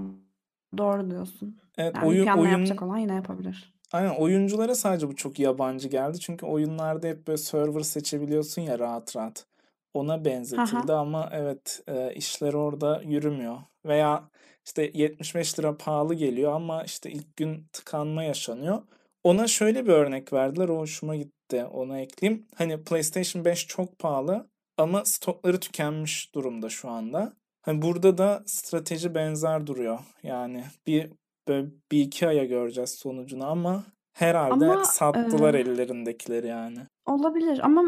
Doğru 0.78 1.12
diyorsun. 1.12 1.58
Evet, 1.78 1.96
Yani 1.96 2.08
oyun 2.08 2.26
VPN'le 2.26 2.52
yapacak 2.52 2.82
oyun 2.82 2.92
olan 2.92 3.00
yine 3.00 3.16
yapabilir. 3.16 3.74
Aynen 3.92 4.16
oyunculara 4.16 4.76
sadece 4.76 5.08
bu 5.08 5.16
çok 5.16 5.40
yabancı 5.40 5.88
geldi. 5.88 6.20
Çünkü 6.20 6.46
oyunlarda 6.46 7.08
hep 7.08 7.28
böyle 7.28 7.38
server 7.38 7.82
seçebiliyorsun 7.82 8.62
ya 8.62 8.80
rahat 8.80 9.16
rahat. 9.16 9.46
Ona 9.94 10.26
benzetildi 10.26 10.92
hı. 10.92 10.98
ama 10.98 11.30
evet 11.32 11.84
e, 11.88 12.14
işler 12.14 12.54
orada 12.54 13.02
yürümüyor. 13.06 13.58
Veya 13.86 14.24
işte 14.66 14.92
75 14.94 15.60
lira 15.60 15.78
pahalı 15.78 16.14
geliyor 16.14 16.54
ama 16.54 16.84
işte 16.84 17.12
ilk 17.12 17.38
gün 17.38 17.66
tıkanma 17.74 18.24
yaşanıyor. 18.24 18.82
Ona 19.24 19.48
şöyle 19.48 19.86
bir 19.86 19.92
örnek 19.92 20.34
verdiler. 20.34 20.70
O 20.70 20.78
hoşuma 20.78 21.16
gitti. 21.16 21.66
Ona 21.66 22.00
ekleyeyim. 22.00 22.48
Hani 22.56 22.84
PlayStation 22.84 23.46
5 23.46 23.68
çok 23.68 24.00
pahalı 24.00 24.50
ama 24.78 25.06
stokları 25.06 25.60
tükenmiş 25.60 26.36
durumda 26.36 26.70
şu 26.70 26.90
anda. 26.90 27.34
Hani 27.62 27.82
burada 27.82 28.18
da 28.18 28.44
strateji 28.46 29.16
benzer 29.16 29.68
duruyor. 29.68 30.00
Yani 30.24 30.64
bir 30.88 31.12
böyle 31.48 31.68
bir 31.92 32.02
iki 32.02 32.28
aya 32.28 32.46
göreceğiz 32.46 32.90
sonucunu 32.90 33.48
ama 33.48 33.84
herhalde 34.14 34.66
Ama 34.66 34.86
sattılar 34.86 35.54
eee 35.54 35.60
ellerindekileri 35.62 36.48
yani. 36.48 36.80
Olabilir 37.06 37.60
ama 37.64 37.84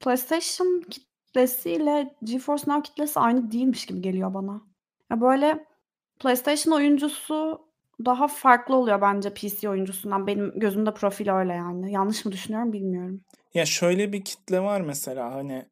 PlayStation 0.00 0.82
kitlesiyle 0.90 2.14
GeForce 2.22 2.64
Now 2.66 2.82
kitlesi 2.82 3.20
aynı 3.20 3.52
değilmiş 3.52 3.86
gibi 3.86 4.00
geliyor 4.00 4.34
bana. 4.34 4.60
Ya, 5.10 5.20
böyle 5.20 5.66
PlayStation 6.20 6.74
oyuncusu 6.76 7.66
daha 8.04 8.28
farklı 8.28 8.76
oluyor 8.76 9.00
bence 9.00 9.34
PC 9.34 9.68
oyuncusundan. 9.68 10.26
Benim 10.26 10.52
gözümde 10.56 10.94
profil 10.94 11.30
öyle 11.30 11.52
yani. 11.52 11.92
Yanlış 11.92 12.24
mı 12.24 12.32
düşünüyorum 12.32 12.72
bilmiyorum. 12.72 13.20
Ya 13.54 13.66
şöyle 13.66 14.12
bir 14.12 14.24
kitle 14.24 14.60
var 14.60 14.80
mesela 14.80 15.34
hani 15.34 15.66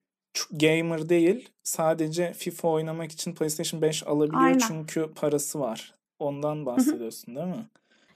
gamer 0.51 1.09
değil 1.09 1.49
sadece 1.63 2.33
FIFA 2.33 2.69
oynamak 2.69 3.13
için 3.13 3.35
PlayStation 3.35 3.83
5 3.83 4.07
alabiliyor 4.07 4.43
Aynen. 4.43 4.59
çünkü 4.59 5.11
parası 5.15 5.61
var. 5.61 5.95
Ondan 6.19 6.67
bahsediyorsun 6.67 7.37
değil 7.37 7.47
mi? 7.47 7.67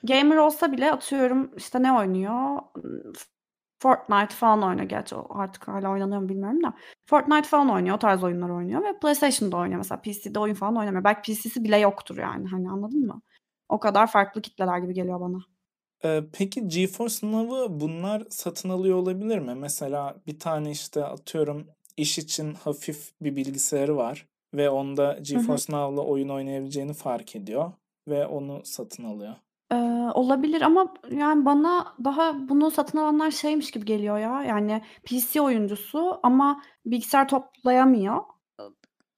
Gamer 0.05 0.37
olsa 0.37 0.73
bile 0.73 0.93
atıyorum 0.93 1.51
işte 1.57 1.83
ne 1.83 1.93
oynuyor? 1.93 2.59
Fortnite 3.83 4.35
falan 4.35 4.63
oynuyor. 4.63 4.89
Gerçi 4.89 5.17
artık 5.29 5.69
hâlâ 5.69 5.91
oynanıyor 5.91 6.21
mu 6.21 6.29
bilmiyorum 6.29 6.63
da. 6.63 6.75
Fortnite 7.07 7.49
falan 7.49 7.71
oynuyor. 7.71 7.97
O 7.97 7.99
tarz 7.99 8.25
oyunlar 8.25 8.51
oynuyor 8.51 8.85
ve 8.85 8.99
PlayStation'da 8.99 9.57
oynuyor 9.57 9.79
mesela. 9.79 10.01
PC'de 10.01 10.39
oyun 10.39 10.55
falan 10.55 10.77
oynamıyor. 10.77 11.05
Belki 11.05 11.33
PC'si 11.33 11.65
bile 11.65 11.79
yoktur 11.79 12.19
yani. 12.19 12.49
Hani 12.49 12.71
anladın 12.71 13.07
mı? 13.07 13.23
O 13.69 13.81
kadar 13.81 14.07
farklı 14.11 14.43
kitleler 14.43 14.79
gibi 14.79 14.95
geliyor 14.95 15.21
bana. 15.21 15.39
Ee, 16.05 16.23
peki 16.33 16.69
GeForce 16.69 17.27
Now'ı 17.33 17.81
bunlar 17.81 18.23
satın 18.31 18.69
alıyor 18.69 18.97
olabilir 18.97 19.39
mi? 19.39 19.55
Mesela 19.55 20.17
bir 20.27 20.39
tane 20.39 20.71
işte 20.71 21.05
atıyorum 21.05 21.67
iş 21.97 22.19
için 22.19 22.55
hafif 22.55 23.11
bir 23.21 23.37
bilgisayarı 23.37 23.97
var 23.97 24.27
ve 24.55 24.71
onda. 24.71 25.19
GeForce 25.23 25.73
Now'la 25.73 26.03
oyun 26.03 26.29
oynayabileceğini 26.29 26.93
fark 26.95 27.37
ediyor 27.37 27.73
ve 28.09 28.27
onu 28.27 28.61
satın 28.65 29.05
alıyor. 29.05 29.35
Eee, 29.73 30.11
olabilir 30.15 30.63
ama 30.63 30.95
yani 31.11 31.45
bana 31.45 31.95
daha 32.05 32.49
bunu 32.49 32.71
satın 32.71 32.99
alanlar 32.99 33.31
şeymiş 33.31 33.71
gibi 33.71 33.85
geliyor 33.85 34.19
ya, 34.19 34.43
yani 34.43 34.83
PC 35.05 35.41
oyuncusu 35.41 36.21
ama 36.23 36.63
bilgisayar 36.87 37.29
toplayamıyor. 37.29 38.23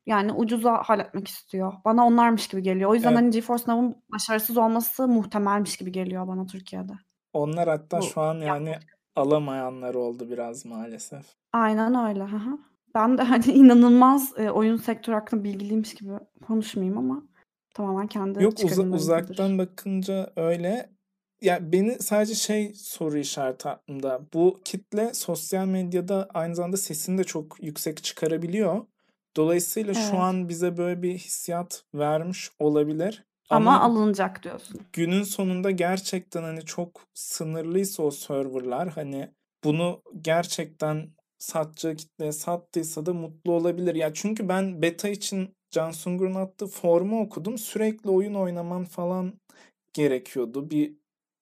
Yani 0.07 0.33
ucuza 0.33 0.83
halletmek 0.83 1.29
istiyor. 1.29 1.73
Bana 1.85 2.07
onlarmış 2.07 2.49
gibi 2.49 2.63
geliyor. 2.63 2.91
O 2.91 2.95
yüzden, 2.95 3.09
Evet. 3.09 3.19
hani, 3.19 3.31
GeForce 3.31 3.65
Now'ın 3.69 4.03
başarısız 4.13 4.57
olması 4.59 5.09
muhtemelmiş 5.09 5.77
gibi 5.77 5.93
geliyor 5.93 6.29
bana 6.29 6.47
Türkiye'de. 6.47 6.93
Onlar 7.33 7.69
hatta 7.69 7.99
Bu 7.99 8.03
şu 8.03 8.21
an 8.21 8.35
yani 8.41 8.79
alamayanlar 9.17 9.95
oldu 9.95 10.31
biraz 10.31 10.67
maalesef. 10.67 11.27
Aynen 11.53 11.95
öyle. 12.09 12.25
Hı 12.25 12.37
hı. 12.37 12.59
Ben 12.95 13.19
de, 13.19 13.23
hani, 13.23 13.45
inanılmaz, 13.47 14.33
eee, 14.39 14.51
oyun 14.51 14.77
sektörü 14.77 15.17
hakkında 15.17 15.45
bilgiliymiş 15.45 15.95
gibi 15.95 16.13
konuşmayayım 16.47 16.99
ama 16.99 17.23
tamamen 17.75 18.07
kendi 18.07 18.43
Yok 18.43 18.53
uza 18.53 18.69
çıkarımlarımdır. 18.69 18.97
uzaktan 18.97 19.59
bakınca 19.59 20.33
öyle. 20.37 20.91
Ya 21.43 21.73
beni 21.73 21.93
sadece 22.03 22.35
şey 22.35 22.73
soru 22.75 23.19
işareti 23.19 23.69
aklımda. 23.69 24.21
Bu 24.35 24.61
kitle 24.65 25.15
sosyal 25.15 25.67
medyada 25.67 26.29
aynı 26.35 26.55
zamanda 26.55 26.77
sesini 26.77 27.19
de 27.19 27.25
çok 27.25 27.63
yüksek 27.63 28.03
çıkarabiliyor. 28.05 28.87
Dolayısıyla 29.37 29.95
şu 29.95 30.01
Evet. 30.01 30.15
an 30.15 30.49
bize 30.49 30.77
böyle 30.77 31.03
bir 31.03 31.15
hissiyat 31.15 31.85
vermiş 31.95 32.51
olabilir. 32.59 33.25
Ama 33.51 33.71
Ama 33.73 33.81
alınacak 33.81 34.43
diyorsun. 34.43 34.81
günün 34.93 35.23
sonunda 35.23 35.71
gerçekten 35.71 36.43
hani 36.43 36.65
çok 36.65 37.05
sınırlıysa 37.15 38.03
o 38.03 38.11
serverlar 38.11 38.89
hani 38.89 39.31
bunu 39.65 40.03
gerçekten 40.23 41.11
satacağı 41.39 41.95
kitleye 41.97 42.33
sattıysa 42.33 43.07
da 43.07 43.13
mutlu 43.15 43.53
olabilir. 43.53 43.95
Ya 43.95 44.15
çünkü 44.15 44.49
ben 44.49 44.83
beta 44.83 45.09
için 45.09 45.55
Can 45.71 45.91
Sungur'un 45.91 46.35
attığı 46.35 46.67
formu 46.67 47.21
okudum. 47.21 47.59
Sürekli 47.59 48.11
oyun 48.11 48.35
oynaman 48.35 48.85
falan 48.85 49.41
gerekiyordu. 49.93 50.71
Bir 50.71 50.95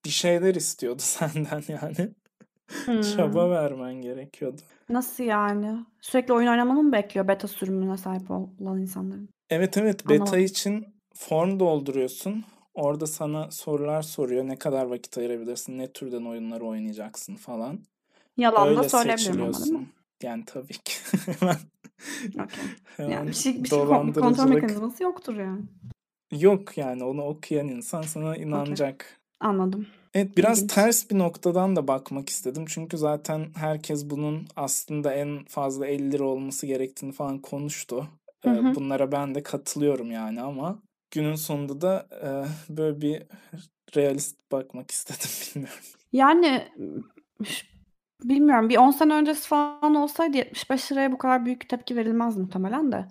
bir 0.04 0.10
şeyler 0.10 0.54
istiyordu 0.54 1.02
senden 1.04 1.62
yani. 1.68 2.14
Çaba 3.16 3.42
Hımm. 3.42 3.50
vermen 3.50 3.94
gerekiyordu. 3.94 4.60
Nasıl 4.90 5.24
yani? 5.24 5.84
Sürekli 6.00 6.32
oyun 6.34 6.48
oynamamı 6.48 6.82
mı 6.82 6.92
bekliyor 6.92 7.28
beta 7.28 7.48
sürümüne 7.48 7.96
sahip 7.96 8.30
olan 8.30 8.80
insanların? 8.80 9.28
Evet 9.50 9.76
evet 9.76 10.04
beta 10.04 10.14
Anlamadım. 10.14 10.44
için 10.44 10.86
form 11.14 11.60
dolduruyorsun. 11.60 12.44
Orada 12.74 13.06
sana 13.06 13.50
sorular 13.50 14.02
soruyor. 14.02 14.46
Ne 14.48 14.56
kadar 14.56 14.84
vakit 14.86 15.18
ayırabilirsin, 15.18 15.78
ne 15.78 15.92
türden 15.92 16.24
oyunları 16.24 16.64
oynayacaksın 16.64 17.36
falan. 17.36 17.78
Yalan 18.36 18.64
da 18.68 18.68
Öyle 18.68 18.88
söyleyebilirim 18.88 19.42
ama 19.42 19.52
değil 19.52 19.72
mi? 19.72 19.78
seçiliyorsun. 19.78 19.88
Yani 20.22 20.44
tabii 20.46 20.72
ki. 20.72 20.92
Hemen 21.40 21.56
Okay. 22.34 22.64
Yani 22.98 23.10
hemen 23.12 23.26
bir 23.26 23.34
şey 23.34 23.64
bir 23.64 23.68
şey 23.68 23.78
kon 23.78 23.88
kontrol 23.88 24.22
dolandırıcılık. 24.22 24.54
mekanizması 24.54 25.02
yoktur 25.02 25.36
yani. 25.36 25.62
Yok 26.32 26.78
yani 26.78 27.04
onu 27.04 27.22
okuyan 27.24 27.68
insan 27.68 28.02
sana 28.02 28.28
Okay. 28.28 28.42
inanacak. 28.42 29.20
Anladım. 29.40 29.86
Evet 30.18 30.36
biraz 30.36 30.58
İlginç. 30.58 30.74
ters 30.74 31.10
bir 31.10 31.18
noktadan 31.18 31.76
da 31.76 31.88
bakmak 31.88 32.28
istedim. 32.28 32.64
Çünkü 32.68 32.98
zaten 32.98 33.46
herkes 33.56 34.10
bunun 34.10 34.46
aslında 34.56 35.12
en 35.14 35.44
fazla 35.44 35.86
50 35.86 36.12
lira 36.12 36.24
olması 36.24 36.66
gerektiğini 36.66 37.12
falan 37.12 37.38
konuştu. 37.38 38.08
Hı 38.44 38.50
Ee, 38.50 38.52
hı. 38.52 38.74
bunlara 38.74 39.12
ben 39.12 39.34
de 39.34 39.42
katılıyorum 39.42 40.10
yani 40.10 40.40
ama 40.40 40.82
günün 41.10 41.34
sonunda 41.34 41.80
da 41.80 42.06
böyle 42.68 43.00
bir 43.00 43.22
realist 43.96 44.36
bakmak 44.52 44.90
istedim 44.90 45.30
bilmiyorum. 45.54 45.80
Yani 46.12 46.68
bilmiyorum 48.24 48.68
bir 48.68 48.76
10 48.76 48.90
sene 48.90 49.14
öncesi 49.14 49.48
falan 49.48 49.94
olsaydı 49.94 50.36
₺75'ya 50.36 51.12
bu 51.12 51.18
kadar 51.18 51.44
büyük 51.44 51.68
tepki 51.68 51.96
verilmez 51.96 52.36
muhtemelen 52.36 52.92
de. 52.92 53.06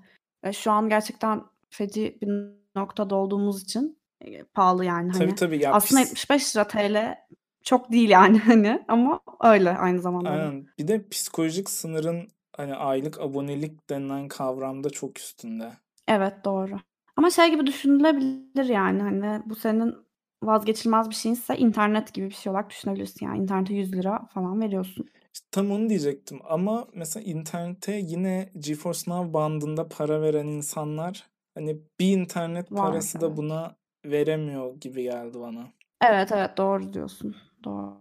Şu 0.54 0.72
an 0.72 0.90
gerçekten 0.90 1.44
feci 1.70 2.18
bir 2.22 2.30
noktada 2.76 3.16
olduğumuz 3.16 3.64
için, 3.64 3.98
eee, 4.26 4.44
pahalı 4.54 4.86
yani 4.86 5.12
Tabii 5.12 5.20
hani. 5.24 5.36
tabii 5.36 5.64
ya 5.64 5.74
Aslında 5.74 6.02
pis 6.02 6.12
₺75 6.12 6.54
TL 6.68 7.16
çok 7.64 7.92
değil 7.92 8.10
yani 8.10 8.40
hani 8.46 8.86
ama 8.88 9.20
öyle 9.44 9.72
aynı 9.78 10.02
zamanda 10.02 10.30
da. 10.30 10.34
Aynen. 10.34 10.68
Bir 10.80 10.88
de 10.88 11.08
psikolojik 11.10 11.70
sınırın 11.70 12.28
hani 12.56 12.76
aylık 12.76 13.22
abonelik 13.22 13.90
denilen 13.90 14.28
kavramda 14.28 14.90
çok 14.90 15.20
üstünde. 15.20 15.72
Evet, 16.08 16.34
doğru. 16.46 16.80
Ama 17.16 17.30
şey 17.30 17.50
gibi 17.52 17.68
düşünülebilir 17.68 18.66
yani, 18.66 19.02
hani, 19.02 19.42
bu 19.46 19.56
senin 19.56 19.96
vazgeçilmez 20.44 21.10
bir 21.10 21.16
şeyinse 21.16 21.58
internet 21.58 22.14
gibi 22.14 22.30
bir 22.30 22.36
şey 22.36 22.52
olarak 22.52 22.70
düşünebilirsin. 22.70 23.26
Yani 23.26 23.38
internete 23.44 23.92
lira 23.92 24.28
falan 24.34 24.62
veriyorsun. 24.62 25.06
İşte 25.34 25.48
tam 25.52 25.72
onu 25.72 25.90
diyecektim 25.90 26.40
ama 26.44 26.88
mesela 26.94 27.24
internete 27.24 27.92
yine 27.94 28.50
GeForce 28.60 29.12
Now 29.12 29.34
bandında 29.34 29.90
para 29.90 30.22
veren 30.22 30.48
insanlar 30.48 31.30
hani 31.54 31.78
bir 32.00 32.18
internet 32.18 32.72
Var, 32.72 32.82
parası 32.82 33.22
da 33.22 33.28
evet. 33.28 33.38
buna 33.38 33.76
veremiyor 34.06 34.76
gibi 34.76 35.04
geldi 35.04 35.40
bana. 35.40 35.68
Evet, 36.10 36.32
evet, 36.32 36.58
doğru 36.58 36.94
diyorsun. 36.94 37.36
Doğru, 37.64 37.94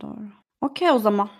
doğru. 0.00 0.28
Okay 0.60 0.90
o 0.90 0.98
zaman. 0.98 1.30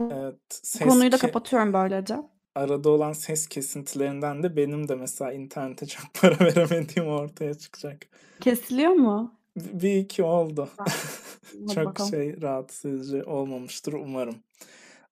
Evet, 0.00 0.62
Bu 0.80 0.88
konuyu 0.88 1.12
da 1.12 1.16
ses 1.16 1.20
ke 1.20 1.26
kapatıyorum 1.26 1.72
böylece. 1.72 2.16
arada 2.54 2.90
olan 2.90 3.12
ses 3.12 3.48
kesintilerinden 3.48 4.42
de 4.42 4.56
benim 4.56 4.88
de 4.88 4.94
mesela 4.94 5.32
internete 5.32 5.86
çok 5.86 6.04
para 6.14 6.38
veremediğim 6.40 7.08
ortaya 7.08 7.54
çıkacak. 7.54 8.06
Kesiliyor 8.40 8.90
mu? 8.92 9.34
Bir 9.56 9.96
iki 9.96 10.22
oldu. 10.22 10.68
Çok 11.74 11.86
bakalım. 11.86 12.10
şey 12.10 12.42
rahatsız 12.42 12.84
edici 12.84 13.24
olmamıştır 13.24 13.92
umarım. 13.92 14.34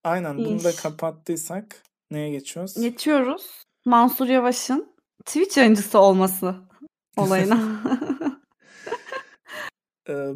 Aynen 0.05 0.39
bunu 0.39 0.65
da 0.65 0.71
İş. 0.71 0.77
kapattıysak 0.77 1.83
neye 2.11 2.31
geçiyoruz? 2.31 2.75
Geçiyoruz. 2.81 3.63
Mansur 3.87 4.27
Yavaş'ın 4.29 4.93
Twitch 5.27 5.59
yayıncısı 5.59 5.99
olması 5.99 6.55
olayına. 7.17 7.59
Eee, 10.09 10.35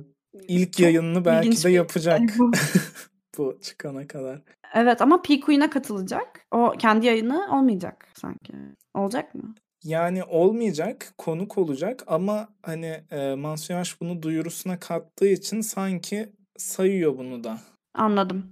ilk 0.48 0.72
Çok 0.72 0.80
yayınını 0.80 1.24
belki 1.24 1.64
de 1.64 1.70
yapacak 1.70 2.20
bu. 2.38 2.50
bu 3.38 3.58
çıkana 3.62 4.06
kadar. 4.06 4.42
Evet 4.74 5.02
ama 5.02 5.22
P-Queen'e 5.22 5.70
katılacak. 5.70 6.46
O 6.50 6.72
kendi 6.78 7.06
yayını 7.06 7.58
olmayacak 7.58 8.08
sanki. 8.14 8.52
Olacak 8.94 9.34
mı? 9.34 9.54
Yani 9.84 10.24
olmayacak, 10.24 11.12
konuk 11.18 11.58
olacak 11.58 12.04
ama 12.06 12.48
hani 12.62 13.04
eee 13.12 13.34
Mansur 13.34 13.74
Yavaş 13.74 14.00
bunu 14.00 14.22
duyurusuna 14.22 14.80
kattığı 14.80 15.28
için 15.28 15.60
sanki 15.60 16.32
sayıyor 16.56 17.18
bunu 17.18 17.44
da. 17.44 17.58
Anladım. 17.94 18.46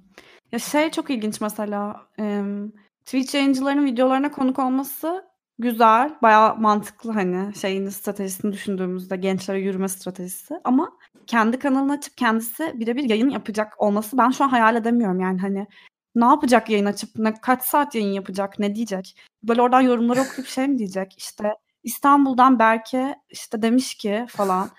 Ya 0.52 0.58
şey 0.58 0.90
çok 0.90 1.10
ilginç 1.10 1.40
mesela 1.40 2.06
emm, 2.18 2.70
Twitch 3.04 3.34
yayıncılarının 3.34 3.84
videolarına 3.84 4.30
konuk 4.30 4.58
olması 4.58 5.24
güzel, 5.58 6.18
bayağı 6.22 6.56
mantıklı 6.56 7.12
hani 7.12 7.54
şeyin 7.54 7.88
stratejisini 7.88 8.52
düşündüğümüzde 8.52 9.16
gençlere 9.16 9.60
yürüme 9.60 9.88
stratejisi 9.88 10.54
ama 10.64 10.92
kendi 11.26 11.58
kanalını 11.58 11.92
açıp 11.92 12.16
kendisi 12.16 12.72
birebir 12.74 13.04
yayın 13.04 13.30
yapacak 13.30 13.80
olması 13.82 14.18
ben 14.18 14.30
şu 14.30 14.44
an 14.44 14.48
hayal 14.48 14.76
edemiyorum 14.76 15.20
yani 15.20 15.40
hani 15.40 15.66
ne 16.14 16.24
yapacak 16.24 16.70
yayın 16.70 16.86
açıp 16.86 17.10
ne 17.16 17.34
kaç 17.34 17.62
saat 17.62 17.94
yayın 17.94 18.12
yapacak, 18.12 18.58
ne 18.58 18.74
diyecek? 18.74 19.16
Böyle 19.42 19.62
oradan 19.62 19.80
yorumları 19.80 20.20
okuyup 20.20 20.48
şey 20.48 20.68
mi 20.68 20.78
diyecek? 20.78 21.14
İşte 21.18 21.54
İstanbul'dan 21.82 22.58
Berke 22.58 23.16
işte 23.30 23.62
demiş 23.62 23.94
ki 23.94 24.26
falan 24.28 24.70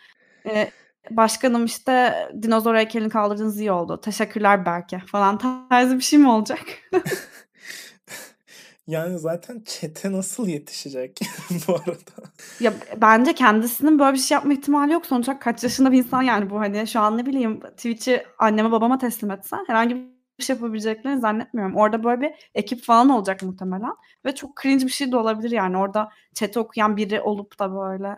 eee, 0.45 0.71
başkanım 1.11 1.65
işte 1.65 2.13
dinozor 2.41 2.75
heykelini 2.75 3.09
kaldırdığınız 3.09 3.59
iyi 3.59 3.71
oldu. 3.71 4.01
Teşekkürler 4.01 4.65
Berke 4.65 4.99
falan 4.99 5.37
tarzı 5.69 5.97
bir 5.97 6.03
şey 6.03 6.19
mi 6.19 6.29
olacak? 6.29 6.59
Yani 8.87 9.19
zaten 9.19 9.63
chat'e 9.65 10.11
nasıl 10.11 10.47
yetişecek 10.47 11.19
bu 11.67 11.75
arada? 11.75 12.29
Ya 12.59 12.73
bence 13.01 13.33
kendisinin 13.33 13.99
böyle 13.99 14.13
bir 14.13 14.19
şey 14.19 14.35
yapma 14.35 14.53
ihtimali 14.53 14.93
yok. 14.93 15.05
Sonuç 15.05 15.27
olarak 15.27 15.41
kaç 15.41 15.63
yaşında 15.63 15.91
bir 15.91 15.97
insan 15.97 16.21
yani 16.21 16.49
bu 16.49 16.59
hani 16.59 16.87
şu 16.87 16.99
an 16.99 17.17
ne 17.17 17.25
bileyim 17.25 17.59
Twitch'i 17.59 18.23
anneme 18.39 18.71
babama 18.71 18.97
teslim 18.97 19.31
etsen 19.31 19.63
herhangi 19.67 19.95
bir 20.39 20.43
şey 20.43 20.55
yapabileceklerini 20.55 21.19
zannetmiyorum. 21.19 21.75
Orada 21.75 22.03
böyle 22.03 22.21
bir 22.21 22.31
ekip 22.55 22.83
falan 22.83 23.09
olacak 23.09 23.43
muhtemelen 23.43 23.93
ve 24.25 24.35
çok 24.35 24.61
cringe 24.61 24.85
bir 24.85 24.91
şey 24.91 25.11
de 25.11 25.17
olabilir 25.17 25.51
yani 25.51 25.77
orada 25.77 26.09
chat'i 26.33 26.59
okuyan 26.59 26.97
biri 26.97 27.21
olup 27.21 27.59
da 27.59 27.75
böyle 27.75 28.17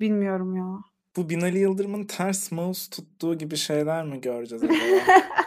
bilmiyorum 0.00 0.56
ya. 0.56 0.78
Bu 1.16 1.28
Binali 1.28 1.58
Yıldırım'ın 1.58 2.04
ters 2.04 2.52
mouse 2.52 2.90
tuttuğu 2.90 3.38
gibi 3.38 3.56
şeyler 3.56 4.04
mi 4.04 4.20
göreceğiz 4.20 4.64
acaba? 4.64 4.76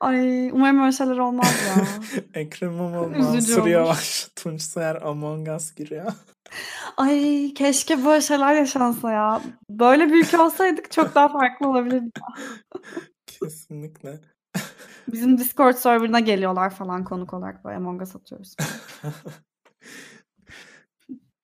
Ay 0.00 0.50
umarım 0.50 0.80
öyle 0.80 0.92
şeyler 0.92 1.18
olmaz 1.18 1.54
ya. 1.68 1.84
Ekrem 2.34 2.72
İmamoğlu, 2.72 3.10
Üzücü 3.10 3.22
Mansur. 3.22 3.66
Yavaş, 3.66 4.28
Tunç 4.36 4.62
Soyer 4.62 5.02
Among 5.02 5.48
Us 5.48 5.74
giriyor. 5.74 6.12
Ay 6.96 7.54
keşke 7.54 8.04
böyle 8.04 8.20
şeyler 8.20 8.54
yaşansa 8.54 9.12
ya. 9.12 9.42
Böyle 9.70 10.08
bir 10.08 10.24
ülke 10.24 10.38
olsaydık 10.38 10.90
çok 10.90 11.14
daha 11.14 11.28
farklı 11.28 11.68
olabilirdi. 11.68 12.10
Kesinlikle. 13.26 14.20
Bizim 15.12 15.38
Discord 15.38 15.74
server'ına 15.74 16.20
geliyorlar 16.20 16.70
falan 16.70 17.04
konuk 17.04 17.34
olarak 17.34 17.64
böyle 17.64 17.76
Among 17.76 18.02
Us 18.02 18.16
atıyoruz. 18.16 18.56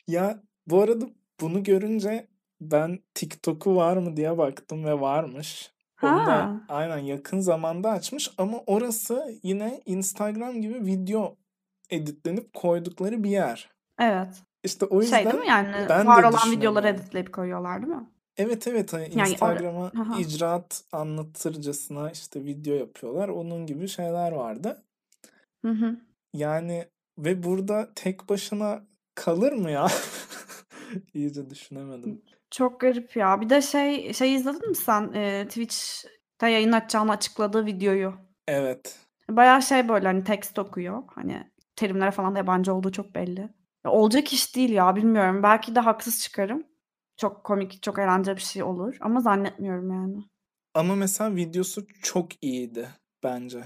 Ya 0.08 0.42
bu 0.66 0.82
arada 0.82 1.04
bunu 1.40 1.62
görünce 1.62 2.28
ben 2.60 2.98
TikTok'u 3.14 3.76
var 3.76 3.96
mı 3.96 4.16
diye 4.16 4.38
baktım 4.38 4.84
ve 4.84 5.00
varmış. 5.00 5.75
Onu 6.02 6.26
da 6.26 6.32
Ha. 6.32 6.60
aynen 6.68 6.98
yakın 6.98 7.40
zamanda 7.40 7.90
açmış 7.90 8.30
ama 8.38 8.58
orası 8.66 9.38
yine 9.42 9.80
Instagram 9.86 10.60
gibi 10.60 10.86
video 10.86 11.36
editlenip 11.90 12.54
koydukları 12.54 13.24
bir 13.24 13.30
yer. 13.30 13.70
Evet. 13.98 14.42
İşte 14.64 14.84
o 14.84 15.02
Şey 15.02 15.12
değil 15.12 15.24
yüzden 15.24 15.40
mi 15.40 15.48
yani 15.48 15.86
ben 15.88 16.06
var 16.06 16.22
de 16.22 16.26
olan 16.26 16.32
videoları 16.32 16.56
düşünemiyorum. 16.56 16.86
editleyip 16.86 17.32
koyuyorlar 17.32 17.82
değil 17.82 17.94
mi? 17.94 18.06
Evet 18.36 18.66
evet 18.66 18.92
hani 18.92 19.08
Yani 19.14 19.30
Instagram'a 19.30 19.92
icraat 20.18 20.84
anlatırcasına 20.92 22.10
işte 22.10 22.44
video 22.44 22.74
yapıyorlar. 22.74 23.28
Onun 23.28 23.66
gibi 23.66 23.88
şeyler 23.88 24.32
vardı. 24.32 24.82
Hı 25.64 25.70
hı. 25.70 25.96
Yani 26.34 26.84
ve 27.18 27.42
burada 27.42 27.88
tek 27.94 28.28
başına 28.28 28.82
kalır 29.14 29.52
mı 29.52 29.70
ya? 29.70 29.86
İyice 31.14 31.50
düşünemedim. 31.50 32.22
Çok 32.50 32.80
garip 32.80 33.16
ya. 33.16 33.40
Bir 33.40 33.50
de 33.50 33.62
şey 33.62 34.12
şey 34.12 34.34
izledin 34.34 34.68
mi 34.68 34.76
sen 34.76 35.12
eee, 35.12 35.46
Twitch'te 35.48 36.48
yayın 36.50 36.72
açacağını 36.72 37.12
açıkladığı 37.12 37.66
videoyu? 37.66 38.14
Evet. 38.48 38.98
Bayağı 39.30 39.62
şey 39.62 39.88
böyle 39.88 40.06
hani 40.06 40.24
tekst 40.24 40.58
okuyor. 40.58 41.02
Hani 41.14 41.50
terimlere 41.76 42.10
falan 42.10 42.34
da 42.34 42.38
yabancı 42.38 42.74
olduğu 42.74 42.92
çok 42.92 43.14
belli. 43.14 43.40
Ya 43.84 43.90
olacak 43.90 44.32
iş 44.32 44.56
değil 44.56 44.70
ya 44.70 44.96
bilmiyorum. 44.96 45.42
Belki 45.42 45.74
de 45.74 45.80
haksız 45.80 46.22
çıkarım. 46.22 46.62
Çok 47.16 47.44
komik, 47.44 47.82
çok 47.82 47.98
eğlenceli 47.98 48.36
bir 48.36 48.40
şey 48.42 48.62
olur 48.62 48.96
ama 49.00 49.20
zannetmiyorum 49.20 49.90
yani. 49.90 50.24
Ama 50.74 50.94
mesela 50.94 51.36
videosu 51.36 51.86
çok 52.02 52.44
iyiydi 52.44 52.88
bence. 53.22 53.64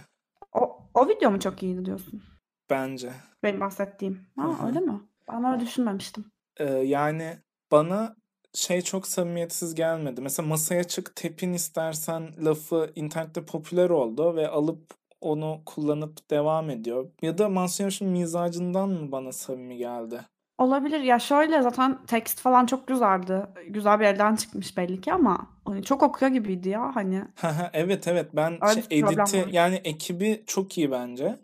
O, 0.53 0.79
o 0.95 1.09
video 1.09 1.31
mu 1.31 1.41
çok 1.41 1.63
iyiydi 1.63 1.85
diyorsun? 1.85 2.23
Bence. 2.71 3.13
Benim 3.43 3.61
bahsettiğim. 3.61 4.27
Ha 4.37 4.67
öyle 4.67 4.81
mi? 4.81 5.01
Ben 5.29 5.45
öyle 5.45 5.61
düşünmemiştim. 5.61 6.25
Ee, 6.57 6.65
yani 6.65 7.39
bana 7.73 8.17
şey 8.55 8.83
çok 8.83 9.07
samimiyetsiz 9.07 9.75
gelmedi. 9.75 10.21
Mesela 10.21 10.49
masaya 10.49 10.85
çık 10.85 11.17
tepin 11.17 11.53
istersen 11.53 12.23
lafı 12.45 12.93
internette 12.95 13.45
popüler 13.45 13.91
oldu 13.91 14.37
ve 14.37 14.49
alıp 14.49 14.95
onu 15.21 15.61
kullanıp 15.67 16.31
devam 16.31 16.71
ediyor. 16.71 17.11
Ya 17.23 17.39
da 17.39 17.49
Mansur 17.49 17.85
Yavaş'ın 17.85 18.09
mizacından 18.09 18.89
mı 18.89 19.13
bana 19.13 19.33
samimi 19.33 19.77
geldi? 19.77 20.21
Olabilir. 20.59 21.01
Ya 21.01 21.19
şöyle 21.19 21.63
zaten 21.63 21.99
tekst 22.07 22.41
falan 22.41 22.67
çok 22.67 22.87
güzeldi. 22.87 23.43
Güzel 23.69 24.01
bir 24.01 24.05
elden 24.05 24.37
çıkmış 24.37 24.77
belli 24.77 25.01
ki 25.01 25.13
ama 25.13 25.47
hani 25.65 25.83
çok 25.83 26.03
okuyor 26.03 26.33
gibiydi 26.33 26.69
ya 26.69 26.91
hani. 26.95 27.25
Evet 27.73 28.09
evet 28.09 28.31
ben 28.33 28.59
Öyle 28.61 28.83
şey, 28.83 28.99
editi 28.99 29.47
yani 29.53 29.81
ekibi 29.85 30.45
çok 30.47 30.79
iyi 30.79 30.91
bence. 30.91 31.39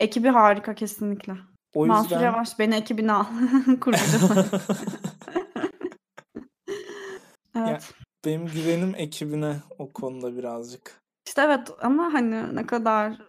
Ekibi 0.00 0.28
harika 0.28 0.74
kesinlikle. 0.74 1.32
O 1.74 1.86
Mansur 1.86 2.10
yüzden 2.10 2.24
Yavaş 2.24 2.58
beni 2.58 2.74
ekibine 2.74 3.12
al. 3.12 3.24
Kurucu. 3.80 4.02
ya 7.54 7.70
Evet. 7.70 7.94
benim 8.24 8.46
güvenim 8.46 8.94
ekibine 8.96 9.56
o 9.78 9.92
konuda 9.92 10.36
birazcık. 10.36 11.00
İşte 11.26 11.42
evet 11.42 11.70
ama 11.80 12.12
hani 12.12 12.56
ne 12.56 12.66
kadar 12.66 13.22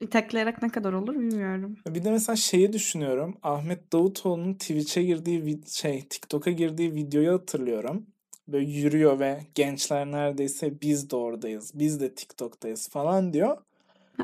itekleyerek 0.00 0.62
ne 0.62 0.68
kadar 0.68 0.92
olur 0.92 1.14
bilmiyorum. 1.14 1.76
Bir 1.86 2.04
de 2.04 2.10
mesela 2.10 2.36
şeyi 2.36 2.72
düşünüyorum. 2.72 3.38
Ahmet 3.42 3.92
Davutoğlu'nun 3.92 4.54
Twitch'e 4.54 5.02
girdiği 5.02 5.40
vid- 5.44 5.70
şey 5.80 6.06
TikTok'a 6.08 6.50
girdiği 6.50 6.94
videoyu 6.94 7.32
hatırlıyorum. 7.32 8.06
Böyle 8.48 8.70
yürüyor 8.70 9.18
ve 9.18 9.40
gençler 9.54 10.06
neredeyse 10.06 10.80
biz 10.80 11.10
de 11.10 11.16
oradayız. 11.16 11.72
Biz 11.74 12.00
de 12.00 12.14
TikTok'tayız 12.14 12.88
falan 12.88 13.32
diyor. 13.32 13.58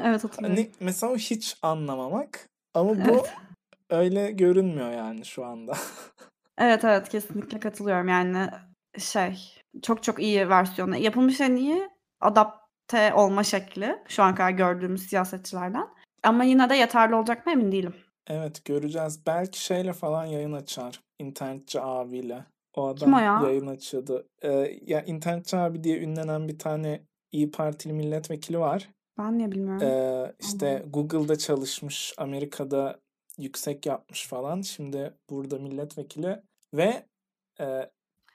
Evet 0.05 0.25
hatırlıyorum. 0.25 0.57
Hani 0.57 0.71
mesela 0.81 1.13
o 1.13 1.17
hiç 1.17 1.57
anlamamak 1.63 2.49
ama 2.75 3.05
bu 3.05 3.11
Evet. 3.11 3.33
öyle 3.91 4.31
görünmüyor 4.31 4.93
yani 4.93 5.25
şu 5.25 5.45
anda. 5.45 5.77
Evet 6.59 6.85
evet 6.85 7.09
kesinlikle 7.09 7.61
katılıyorum. 7.61 8.09
Yani 8.09 8.49
şey 8.99 9.39
çok 9.83 10.03
çok 10.03 10.19
iyi 10.23 10.49
versiyonu. 10.49 10.97
Yapılmış 10.97 11.41
en 11.41 11.57
iyi 11.57 11.91
adapte 12.21 13.15
olma 13.15 13.45
şekli 13.45 13.99
şu 14.09 14.23
ana 14.23 14.35
kadar 14.35 14.51
gördüğümüz 14.51 15.07
siyasetçilerden. 15.07 15.89
Ama 16.23 16.45
yine 16.45 16.71
de 16.71 16.75
yeterli 16.77 17.15
olacak 17.15 17.47
mı 17.47 17.53
emin 17.53 17.73
değilim. 17.73 17.95
Evet 18.27 18.65
göreceğiz. 18.65 19.27
Belki 19.27 19.65
şeyle 19.65 19.93
falan 19.93 20.25
yayın 20.25 20.53
açar. 20.53 21.01
İnternetçi 21.19 21.81
abiyle. 21.81 22.45
O 22.75 22.95
Kim 22.95 23.15
o 23.15 23.17
adam 23.17 23.25
ya? 23.25 23.49
yayın 23.49 23.67
açıyordu. 23.67 24.27
Ee, 24.43 24.79
ya 24.83 25.03
internetçi 25.03 25.57
abi 25.57 25.85
diye 25.85 26.01
ünlenen 26.01 26.49
bir 26.49 26.59
tane 26.59 27.03
İyi 27.33 27.51
Partili 27.51 27.93
milletvekili 27.93 28.59
var. 28.59 28.89
Ben 29.19 29.39
niye 29.39 29.53
bilmiyorum? 29.53 29.81
Eee, 29.83 30.35
işte 30.41 30.67
Anlamadım. 30.69 30.93
Google'da 30.93 31.39
çalışmış, 31.39 32.15
Amerika'da 32.19 33.01
yüksek 33.39 33.87
yapmış 33.87 34.27
falan. 34.27 34.61
Şimdi 34.61 35.15
burada 35.31 35.59
milletvekili 35.59 36.43
ve 36.75 37.07
eee, 37.61 37.91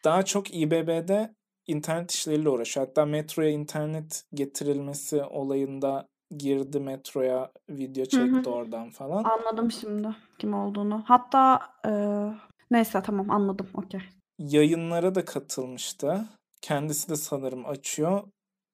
daha 0.08 0.26
çok 0.26 0.56
İBB'de 0.56 1.34
internet 1.67 2.12
işleriyle 2.12 2.50
uğraşıyor. 2.50 2.86
Hatta 2.88 3.06
metroya 3.06 3.50
internet 3.50 4.24
getirilmesi 4.34 5.24
olayında 5.24 6.08
girdi 6.38 6.80
metroya, 6.80 7.52
video 7.70 8.04
Hı 8.04 8.08
hı. 8.08 8.10
çekti 8.34 8.50
oradan 8.50 8.89
falan. 8.89 9.24
Anladım 9.24 9.72
şimdi 9.72 10.08
kim 10.39 10.54
olduğunu. 10.54 11.04
Hatta 11.08 11.60
eee, 11.86 12.34
neyse 12.72 13.02
tamam 13.06 13.30
anladım. 13.32 13.67
Okey. 13.74 14.02
Yayınlara 14.39 15.15
da 15.15 15.26
katılmıştı. 15.26 16.26
Kendisi 16.62 17.10
de 17.10 17.15
sanırım 17.15 17.65
açıyor. 17.65 18.24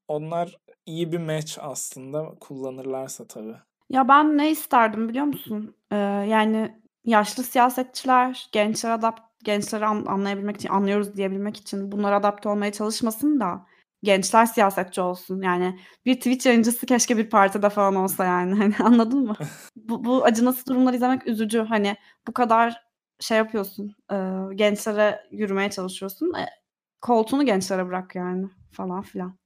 Onlar 0.07 0.57
iyi 0.85 1.11
bir 1.11 1.17
match 1.19 1.57
aslında 1.61 2.25
kullanırlarsa 2.39 3.27
tabii. 3.27 3.55
Ya 3.89 4.07
ben 4.07 4.37
ne 4.37 4.51
isterdim 4.51 5.09
biliyor 5.09 5.25
musun? 5.25 5.75
Eee, 5.91 5.97
yani 6.29 6.81
yaşlı 7.05 7.43
siyasetçiler 7.43 8.47
gençler 8.51 8.91
adapt 8.91 9.21
gençleri 9.45 9.85
an 9.85 10.05
anlayabilmek 10.05 10.55
için, 10.55 10.69
anlıyoruz 10.69 11.17
diyebilmek 11.17 11.57
için 11.57 11.91
bunlara 11.91 12.15
adapte 12.15 12.49
olmaya 12.49 12.71
çalışmasın 12.71 13.39
da 13.39 13.65
gençler 14.03 14.45
siyasetçi 14.45 15.01
olsun. 15.01 15.41
Yani 15.41 15.79
bir 16.05 16.15
Twitch 16.15 16.45
yayıncısı 16.45 16.85
keşke 16.85 17.17
bir 17.17 17.29
partide 17.29 17.69
falan 17.69 17.95
olsa 17.95 18.25
yani. 18.25 18.53
Hani 18.57 18.75
anladın 18.79 19.19
mı? 19.19 19.35
Bu 19.75 20.05
bu 20.05 20.25
acınası 20.25 20.65
durumları 20.65 20.95
izlemek 20.95 21.27
üzücü. 21.27 21.59
Hani 21.59 21.95
bu 22.27 22.33
kadar 22.33 22.83
şey 23.19 23.37
yapıyorsun, 23.37 23.95
eee, 24.11 24.55
gençlere 24.55 25.19
yürümeye 25.31 25.69
çalışıyorsun. 25.69 26.33
E, 26.33 26.45
koltuğunu 27.01 27.45
gençlere 27.45 27.87
bırak 27.87 28.15
yani 28.15 28.47
falan 28.71 29.01
filan. 29.01 29.37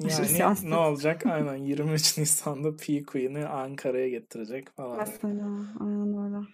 Yani 0.00 0.70
ne 0.70 0.76
olacak? 0.76 1.26
Aynen 1.26 1.54
23 1.54 2.18
Nisan'da 2.18 2.76
P 2.76 3.02
Queen'i 3.02 3.46
Ankara'ya 3.46 4.08
getirecek 4.08 4.76
falan. 4.76 4.98
Mesela 4.98 5.46
aynen 5.80 6.24
öyle. 6.24 6.46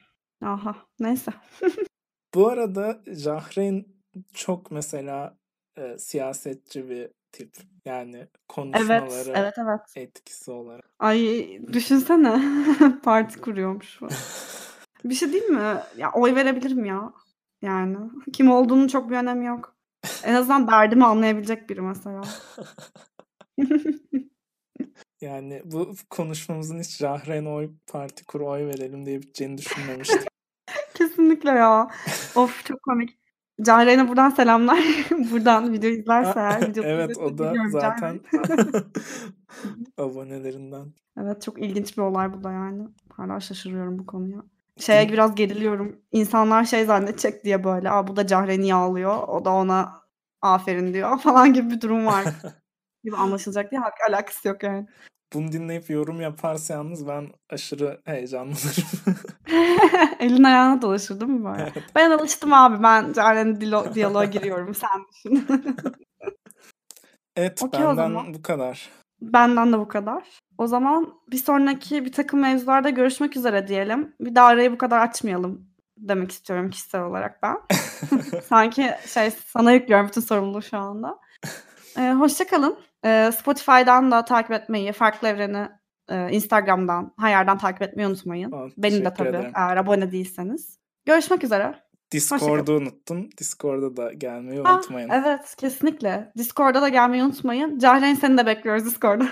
Aha 0.45 0.77
neyse. 1.01 1.33
Bu 2.37 2.49
arada 2.49 3.03
Jahreyn 3.07 3.87
çok 4.35 4.71
mesela 4.71 5.39
e, 5.79 5.99
siyasetçi 5.99 6.89
bir 6.91 7.09
tip. 7.33 7.57
Yani 7.85 8.17
Evet, 8.17 8.31
konuşmaları 8.49 9.33
evet, 9.35 9.55
evet. 9.59 9.81
etkisi 9.97 10.51
olarak. 10.51 10.91
Ay 10.99 11.49
düşünsene 11.73 12.43
parti 13.03 13.41
kuruyormuş. 13.41 14.01
Bir 15.05 15.15
şey 15.15 15.33
diyeyim 15.33 15.55
mi? 15.55 15.81
Ya 15.97 16.13
oy 16.15 16.35
verebilirim 16.35 16.85
ya. 16.85 17.13
Yani 17.63 17.97
kim 18.33 18.51
olduğunun 18.51 18.89
çok 18.89 19.11
bir 19.11 19.17
önemi 19.17 19.47
yok. 19.47 19.77
En 20.25 20.35
azından 20.35 20.69
derdimi 20.69 21.05
anlayabilecek 21.05 21.71
biri 21.71 21.81
mesela. 21.81 22.23
Yani 25.21 25.63
bu 25.65 25.95
konuşmamızın 26.11 26.81
hiç 26.81 26.97
Jahreyn 26.97 27.45
oy 27.45 27.71
parti 27.87 28.25
kur 28.25 28.41
oy 28.41 28.67
verelim 28.67 29.07
diye 29.07 29.23
biteceğini 29.23 29.59
düşünmemiştim. 29.59 30.36
Kesinlikle 31.27 31.51
ya. 31.51 31.89
Of 32.35 32.65
çok 32.65 32.83
komik. 32.83 33.19
Cahreyn'e 33.63 34.09
buradan 34.09 34.31
selamlar. 34.31 34.79
Buradan 35.33 35.73
video 35.73 35.91
izlerse 35.91 36.61
videoyu 36.69 36.89
evet 36.89 37.19
o 37.19 37.39
da 37.39 37.55
zaten 37.71 38.21
abonelerinden. 39.99 40.87
Evet 41.21 41.43
çok 41.43 41.63
ilginç 41.63 41.97
bir 41.97 42.03
olay 42.03 42.33
bu 42.33 42.45
da 42.45 42.53
yani. 42.53 42.89
Hala 43.13 43.41
şaşırıyorum 43.41 43.99
bu 43.99 44.07
konuya. 44.07 44.43
Şeye 44.79 45.09
biraz 45.09 45.35
geriliyorum. 45.35 45.97
İnsanlar 46.13 46.65
şey 46.65 46.85
zannedecek 46.85 47.45
diye 47.45 47.65
böyle. 47.65 47.91
Aa 47.91 48.07
bu 48.07 48.17
da 48.17 48.27
Cahreyn'i 48.27 48.67
yağlıyor. 48.67 49.29
O 49.29 49.45
da 49.45 49.51
ona 49.51 50.03
aferin 50.43 50.95
diyor 50.95 51.19
falan 51.19 51.53
gibi 51.53 51.71
bir 51.71 51.81
durum 51.81 52.07
var. 52.07 52.25
gibi 53.05 53.17
anlaşılacak 53.17 53.71
diye 53.71 53.81
halbuki 53.81 54.03
alakası 54.09 54.49
yok 54.49 54.63
yani. 54.63 54.87
Bunu 55.37 55.53
dinleyip 55.53 55.91
yorum 55.91 56.21
yaparsa 56.21 56.75
yalnız 56.75 57.09
ben 57.09 57.29
aşırı 57.51 58.01
heyecanlanırım. 58.05 59.17
Elin 60.21 60.45
ayağına 60.45 60.83
dolaşır 60.83 61.21
değil 61.21 61.33
mi 61.33 61.45
böyle? 61.45 61.63
Evet. 61.63 61.85
Ben 61.95 62.11
alıştım 62.11 62.53
abi. 62.53 62.83
Ben 62.83 63.13
Cahreyn'le 63.13 63.61
dilo 63.61 63.95
diyaloğa 63.95 64.25
giriyorum. 64.25 64.75
Sen 64.75 64.91
düşün. 65.13 65.47
Evet 67.37 67.63
Okey 67.63 67.87
o 67.87 67.95
zaman. 67.95 68.15
benden 68.15 68.35
bu 68.35 68.43
kadar. 68.43 68.89
Benden 69.21 69.73
de 69.73 69.79
bu 69.79 69.89
kadar. 69.89 70.23
O 70.59 70.67
zaman 70.67 71.15
bir 71.31 71.37
sonraki 71.37 72.05
bir 72.05 72.13
takım 72.13 72.41
mevzularda 72.41 72.91
görüşmek 72.91 73.37
üzere 73.37 73.69
diyelim. 73.69 74.15
Bir 74.21 74.35
daha 74.35 74.47
arayı 74.47 74.73
bu 74.73 74.79
kadar 74.79 75.01
açmayalım 75.01 75.69
demek 75.99 76.31
istiyorum 76.31 76.71
kişisel 76.71 77.03
olarak 77.03 77.43
ben. 77.43 77.57
Sanki 78.49 78.91
şey 79.07 79.31
sana 79.31 79.73
yüklüyorum 79.73 80.09
bütün 80.09 80.21
sorumluluğu 80.21 80.63
şu 80.63 80.79
anda. 80.79 81.19
Eee, 81.99 82.13
hoşça 82.13 82.47
kalın. 82.47 82.79
Eee, 83.07 83.33
Spotify'dan 83.33 84.11
da 84.11 84.25
takip 84.25 84.51
etmeyi, 84.53 84.93
Farklı 84.93 85.29
Evren'i, 85.29 85.69
eee, 86.11 86.29
Instagram'dan, 86.33 87.15
her 87.19 87.31
yerden 87.31 87.59
takip 87.59 87.83
etmeyi 87.83 88.09
unutmayın. 88.09 88.51
Tamam, 88.51 88.71
Beni 88.79 89.05
de 89.05 89.15
tabii 89.15 89.29
ederim. 89.29 89.53
eğer 89.57 89.77
abone 89.77 90.13
değilseniz. 90.13 90.79
Görüşmek 91.05 91.45
üzere. 91.45 91.83
Discord'u 92.13 92.73
unuttun. 92.73 93.31
Discord'a 93.39 93.97
da 93.97 94.13
gelmeyi 94.13 94.61
Ha, 94.61 94.73
unutmayın. 94.75 95.11
evet 95.11 95.55
kesinlikle. 95.57 96.33
Discord'a 96.39 96.83
da 96.83 96.89
gelmeyi 96.89 97.23
unutmayın. 97.25 97.79
Cahreyn 97.79 98.15
seni 98.15 98.39
de 98.39 98.47
bekliyoruz 98.47 98.85
Discord'da. 98.87 99.29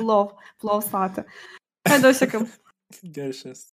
Blow, 0.00 0.36
blow 0.62 0.90
saati. 0.90 1.24
Hadi 1.88 2.06
hoşça 2.06 2.28
kalın. 2.28 2.48
Görüşürüz. 3.02 3.70